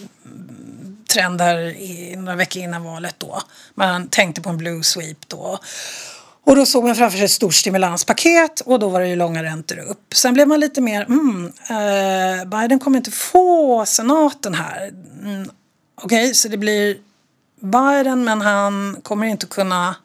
[1.14, 3.42] trend här i några veckor innan valet då.
[3.76, 5.60] Man tänkte på en blue sweep då.
[6.46, 9.44] Och då såg man framför sig ett stort stimulanspaket och då var det ju långa
[9.44, 10.14] räntor upp.
[10.14, 14.88] Sen blev man lite mer, mm, eh, Biden kommer inte få senaten här.
[15.24, 15.50] Mm,
[15.96, 16.98] Okej, okay, så det blir
[17.60, 19.96] Biden men han kommer inte kunna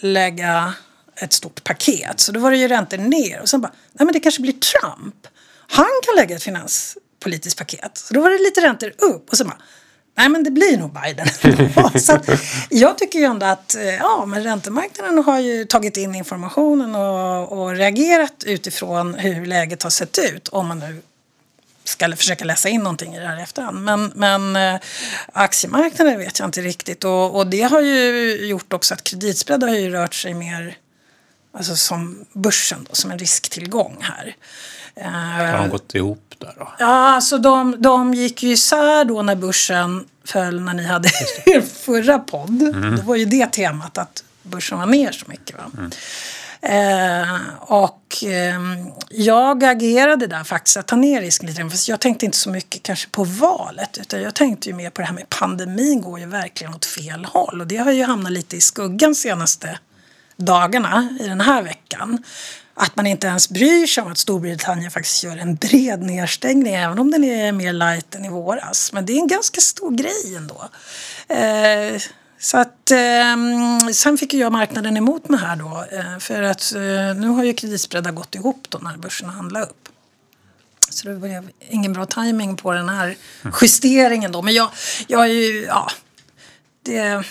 [0.00, 0.74] lägga
[1.16, 2.20] ett stort paket.
[2.20, 4.52] Så då var det ju räntor ner och sen bara, nej men det kanske blir
[4.52, 5.26] Trump.
[5.68, 7.98] Han kan lägga ett finanspolitiskt paket.
[7.98, 9.58] Så då var det lite räntor upp och sen bara,
[10.16, 11.26] Nej, men det blir nog Biden.
[12.00, 12.18] så
[12.70, 17.52] jag tycker ju ändå att eh, ja, men räntemarknaden har ju tagit in informationen och,
[17.52, 20.48] och reagerat utifrån hur läget har sett ut.
[20.48, 21.02] Om man nu
[21.84, 23.84] ska försöka läsa in någonting i det här efterhand.
[23.84, 24.80] Men, men äh,
[25.32, 27.04] aktiemarknaden vet jag inte riktigt.
[27.04, 30.76] Och, och det har ju gjort också att kreditspread har ju rört sig mer
[31.52, 34.36] alltså som börsen då, som en risktillgång här.
[35.00, 36.72] Har de gått ihop där då?
[36.78, 41.08] Ja, alltså de, de gick ju isär då när börsen föll när ni hade
[41.46, 42.62] er förra podd.
[42.62, 42.96] Mm.
[42.96, 45.56] Det var ju det temat att börsen var ner så mycket.
[45.56, 45.70] Va?
[45.78, 45.90] Mm.
[46.66, 48.60] Eh, och eh,
[49.10, 52.82] jag agerade där faktiskt att ta ner risken lite Fast jag tänkte inte så mycket
[52.82, 53.98] kanske på valet.
[53.98, 57.24] Utan jag tänkte ju mer på det här med pandemin går ju verkligen åt fel
[57.24, 57.60] håll.
[57.60, 59.78] Och det har ju hamnat lite i skuggan senaste
[60.36, 62.22] dagarna i den här veckan.
[62.74, 66.98] Att man inte ens bryr sig om att Storbritannien faktiskt gör en bred nedstängning även
[66.98, 68.92] om den är mer light än i våras.
[68.92, 70.68] Men det är en ganska stor grej ändå.
[71.28, 72.02] Eh,
[72.38, 73.36] så att eh,
[73.92, 75.84] sen fick jag marknaden emot mig här då.
[75.92, 76.80] Eh, för att eh,
[77.16, 79.88] nu har ju kreditspreadar gått ihop då när börsen handlar upp.
[80.88, 83.16] Så Så det blev ingen bra timing på den här
[83.62, 84.42] justeringen då.
[84.42, 84.70] Men jag,
[85.06, 85.90] jag är ju, ja,
[86.82, 87.24] det,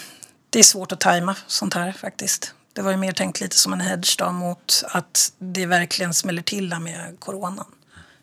[0.49, 2.53] det är svårt att tajma sånt här faktiskt.
[2.73, 6.41] Det var ju mer tänkt lite som en hedge då mot att det verkligen smäller
[6.41, 7.65] till där med coronan.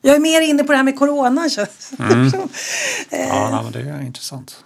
[0.03, 1.49] Jag är mer inne på det här med corona.
[1.49, 2.27] känns Mm.
[3.11, 4.65] Ja, nej, men det är intressant.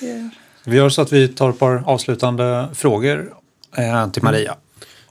[0.00, 0.30] Det,
[0.64, 3.34] Vi gör så att vi tar ett par avslutande frågor
[3.76, 4.56] eh, till Maria.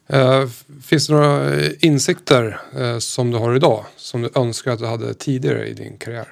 [0.07, 0.47] Eh,
[0.83, 4.85] finns det några eh, insikter eh, som du har idag som du önskar att du
[4.85, 6.27] hade tidigare i din karriär?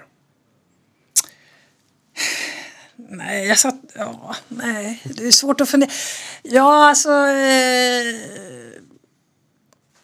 [3.09, 3.80] nej, jag satt...
[3.95, 5.91] Ja, nej, det är svårt att fundera.
[6.43, 7.09] Ja, alltså...
[7.09, 8.15] Eh,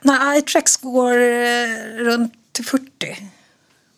[0.02, 1.68] när iTrex går eh,
[1.98, 3.30] runt till 40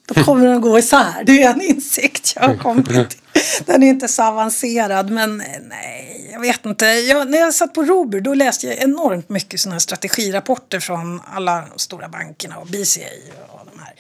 [0.06, 1.24] då kommer den gå isär.
[1.24, 3.20] Det är en insikt jag har kommit till.
[3.66, 6.86] Den är inte så avancerad men eh, nej, jag vet inte.
[6.86, 11.68] Jag, när jag satt på Robur då läste jag enormt mycket sådana strategirapporter från alla
[11.76, 13.02] stora bankerna och BCA
[13.50, 13.94] och de här.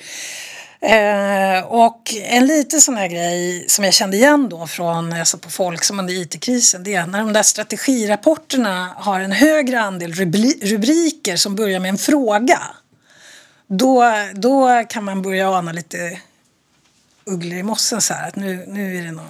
[0.81, 5.27] Eh, och en liten sån här grej som jag kände igen då från när jag
[5.27, 10.13] satt på Folksam under IT-krisen det är när de där strategirapporterna har en högre andel
[10.61, 12.59] rubriker som börjar med en fråga.
[13.67, 14.03] Då,
[14.33, 16.19] då kan man börja ana lite
[17.25, 19.25] ugglor i mossen så här att nu, nu är det någon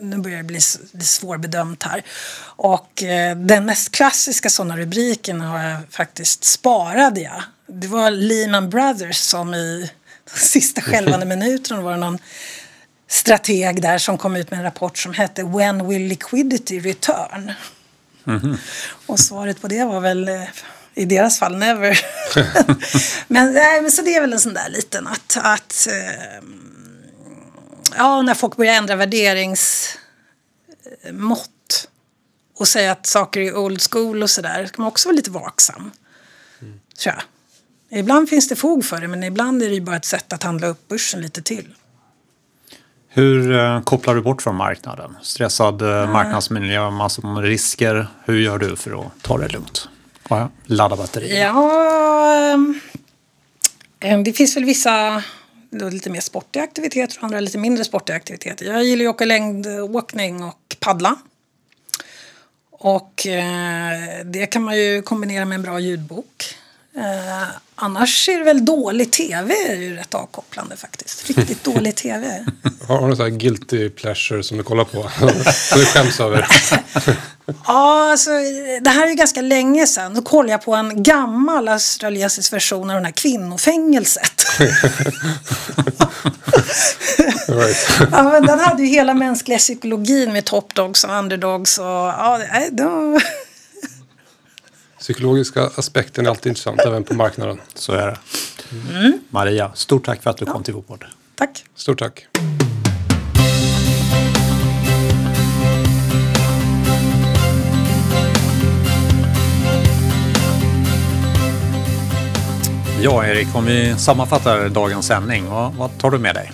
[0.00, 0.60] nu börjar det bli,
[0.92, 2.02] bli svårbedömt här.
[2.40, 7.42] Och eh, den mest klassiska sådana rubriken har jag faktiskt sparade jag.
[7.66, 9.90] Det var Lehman Brothers som i
[10.34, 12.18] sista skälvande minuterna var det någon
[13.08, 17.52] strateg där som kom ut med en rapport som hette When will liquidity return?
[19.06, 20.42] Och svaret på det var väl eh,
[20.94, 22.00] i deras fall never.
[23.28, 26.42] men, nej, men så det är väl en sån där liten att, att eh,
[27.96, 31.88] ja, när folk börjar ändra värderingsmått
[32.58, 35.90] och säga att saker är old school och sådär ska man också vara lite vaksam.
[36.98, 37.22] Tror jag.
[37.90, 40.66] Ibland finns det fog för det men ibland är det bara ett sätt att handla
[40.66, 41.74] upp börsen lite till.
[43.08, 45.16] Hur eh, kopplar du bort från marknaden?
[45.22, 48.08] Stressad eh, marknadsmiljö, massor med risker.
[48.24, 49.88] Hur gör du för att ta det lugnt?
[50.64, 51.40] Ladda batterier.
[51.40, 52.80] Ja, ehm,
[54.00, 55.22] ehm, det finns väl vissa
[55.70, 58.66] lite mer sportiga aktiviteter och andra lite mindre sportiga aktiviteter.
[58.66, 61.16] Jag gillar ju att åka längdåkning och paddla.
[62.70, 66.54] Och eh, det kan man ju kombinera med en bra ljudbok.
[66.98, 71.28] Eh, annars är det väl dålig tv är ju rätt avkopplande faktiskt.
[71.28, 72.44] Riktigt dålig tv.
[72.88, 75.02] Har du någon sån här guilty pleasure som du kollar på?
[75.52, 76.46] som du skäms över?
[77.66, 78.30] Ja, alltså,
[78.80, 80.14] det här är ju ganska länge sedan.
[80.14, 84.44] Då kollade jag på en gammal australiensisk version av den här kvinnofängelset.
[87.48, 88.10] right.
[88.12, 91.78] ja, men den hade ju hela mänskliga psykologin med top dogs och underdogs.
[91.78, 92.40] Och, ja,
[92.70, 93.18] då...
[95.08, 97.60] Psykologiska aspekten är alltid intressant, även på marknaden.
[97.74, 98.18] Så är det.
[98.96, 99.18] Mm.
[99.30, 101.04] Maria, stort tack för att du kom till vår podd.
[101.34, 101.64] Tack.
[101.74, 102.26] Stort tack.
[113.02, 116.52] Ja, Erik, om vi sammanfattar dagens sändning, vad, vad tar du med dig?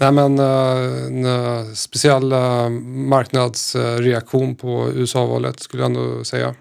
[0.00, 6.54] Nej, men, eh, en eh, speciell eh, marknadsreaktion på USA-valet skulle jag ändå säga.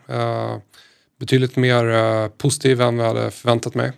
[1.20, 3.92] Betydligt mer positiv än vad jag hade förväntat mig.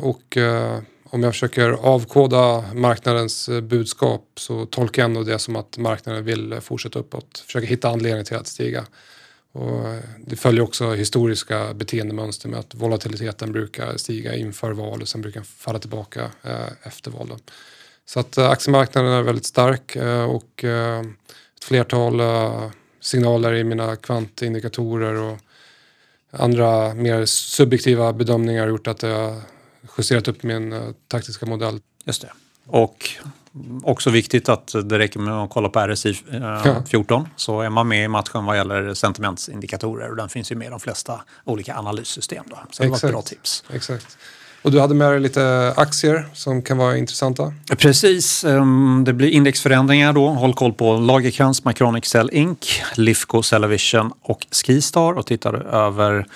[0.00, 0.36] Och
[1.04, 6.60] om jag försöker avkoda marknadens budskap så tolkar jag ändå det som att marknaden vill
[6.60, 7.44] fortsätta uppåt.
[7.46, 8.86] Försöka hitta anledning till att stiga.
[9.52, 9.84] Och
[10.26, 15.40] det följer också historiska beteendemönster med att volatiliteten brukar stiga inför val och sen brukar
[15.40, 16.30] den falla tillbaka
[16.82, 17.28] efter val.
[17.28, 17.36] Då.
[18.08, 21.00] Så att eh, aktiemarknaden är väldigt stark eh, och eh,
[21.58, 22.20] ett flertal
[23.00, 25.38] signaler i mina kvantindikatorer och
[26.30, 29.40] andra mer subjektiva bedömningar har gjort att jag
[29.98, 31.80] justerat upp min taktiska modell.
[32.04, 32.32] Just det.
[32.66, 33.10] Och
[33.82, 37.88] också viktigt att det räcker med att kolla på RSI eh, 14 så är man
[37.88, 41.76] med i matchen vad gäller sentimentsindikatorer och den finns ju med i de flesta olika
[41.76, 42.44] analyssystem.
[42.48, 42.58] Då.
[42.70, 43.12] Så det var ett Exakt.
[43.12, 43.64] bra tips.
[43.72, 44.18] Exakt.
[44.62, 47.52] Och du hade med dig lite aktier som kan vara intressanta.
[47.78, 50.28] Precis, ehm, det blir indexförändringar då.
[50.28, 55.12] Håll koll på Lagercrantz, Macronic Cell Inc, Lifco Cellavision och Skistar.
[55.12, 56.26] Och tittar du över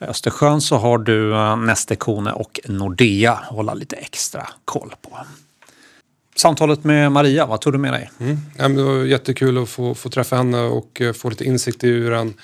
[0.00, 5.18] Östersjön så har du eh, Neste Kone och Nordea att hålla lite extra koll på.
[6.36, 8.10] Samtalet med Maria, vad tog du med dig?
[8.20, 8.76] Mm.
[8.76, 12.12] Det var jättekul att få, få träffa henne och eh, få lite insikt i hur
[12.12, 12.34] en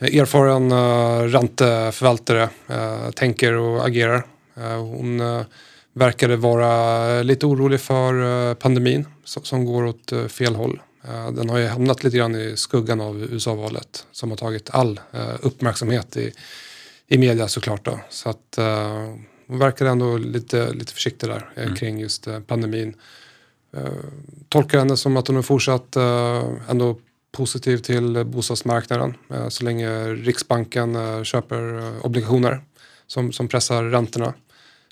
[0.00, 4.24] erfaren uh, ränteförvaltare eh, tänker och agerar.
[4.56, 5.42] Eh, hon eh,
[5.92, 10.82] verkade vara lite orolig för eh, pandemin som, går åt fel håll.
[11.32, 15.00] Den har ju hamnat lite grann i skuggan av USA-valet som har tagit all
[15.40, 16.32] uppmärksamhet i,
[17.08, 17.84] i media såklart.
[17.84, 18.00] Då.
[18.10, 18.58] Så att,
[19.46, 21.74] hon verkar ändå lite, lite försiktig där Mm.
[21.74, 22.94] kring just pandemin.
[24.48, 25.96] Tolkar henne som att hon är fortsatt
[26.68, 26.98] ändå
[27.32, 29.14] positiv till bostadsmarknaden
[29.48, 32.62] så länge Riksbanken köper obligationer
[33.10, 34.34] som, som pressar räntorna.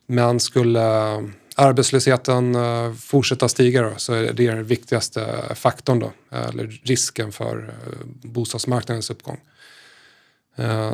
[0.07, 1.21] Men skulle eh,
[1.57, 7.33] arbetslösheten eh, fortsätta stiga då, så är det den viktigaste faktorn då, eh, eller risken
[7.33, 7.75] för
[8.23, 9.41] bostadsmarknadens uppgång.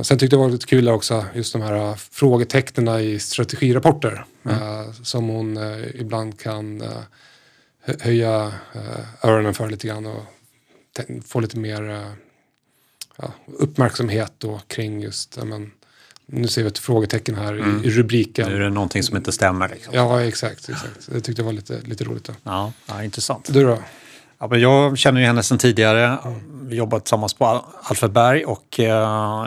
[0.03, 4.93] Sen tyckte jag det var lite kul också, just de här frågetecknen i strategirapporter eh,
[5.03, 5.59] som hon
[5.95, 6.81] ibland kan
[7.81, 8.53] hö- höja
[9.23, 10.25] öronen för lite grann och
[11.25, 12.07] få lite mer
[13.47, 15.71] uppmärksamhet då kring just, men,
[16.27, 18.49] nu ser vi ett frågetecken här i, i rubriken.
[18.49, 19.69] Nu är det någonting som inte stämmer.
[19.69, 19.95] Liksom.
[19.95, 20.69] Ja, exakt.
[20.69, 21.07] exakt.
[21.07, 22.25] Det tyckte jag var lite, lite roligt.
[22.25, 22.33] Då.
[22.43, 23.49] Ja, ja, intressant.
[23.53, 23.79] Du då?
[24.39, 26.19] Ja, men jag känner ju henne sedan tidigare.
[26.63, 28.87] Vi jobbar tillsammans på Al- Alfredberg och eh,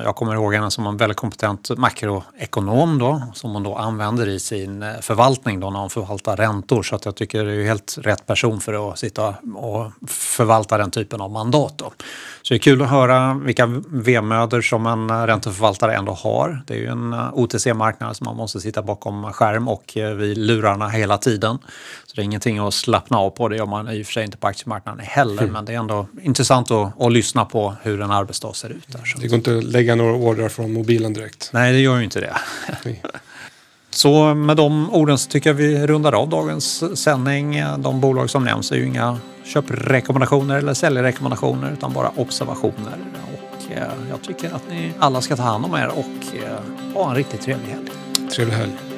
[0.04, 4.40] jag kommer ihåg henne som en väldigt kompetent makroekonom då, som hon då använder i
[4.40, 6.84] sin eh, förvaltning då när hon förvaltar räntor.
[6.84, 10.92] Så att jag tycker det är helt rätt person för att sitta och förvalta den
[10.92, 11.78] typen av mandat.
[11.78, 11.92] Då.
[12.48, 16.62] Så det är kul att höra vilka vemödor som en ränteförvaltare ändå har.
[16.68, 20.38] Det är ju en eh, OTC-marknad som man måste sitta bakom skärm och eh, vid
[20.38, 21.58] lurarna hela tiden.
[22.06, 23.48] Så det är ingenting att slappna av på.
[23.48, 25.48] Det gör man i och för sig inte på aktiemarknaden heller.
[25.48, 28.88] Men det är ändå intressant att, att lyssna på hur en arbetsdag ser ut.
[28.88, 29.02] Där.
[29.22, 31.50] Det går inte att lägga några ordrar från mobilen direkt.
[31.54, 32.38] Nej, det gör ju inte det.
[32.84, 33.04] Nej.
[33.90, 37.64] Så med de orden så tycker jag vi rundar av dagens sändning.
[37.78, 39.18] De bolag som nämns är ju inga
[39.48, 42.98] köprekommendationer eller säljrekommendationer utan bara observationer.
[43.34, 47.10] Och eh, jag tycker att ni alla ska ta hand om er och eh, ha
[47.10, 47.88] en riktigt trevlig helg.
[48.36, 48.97] Trevlig helg.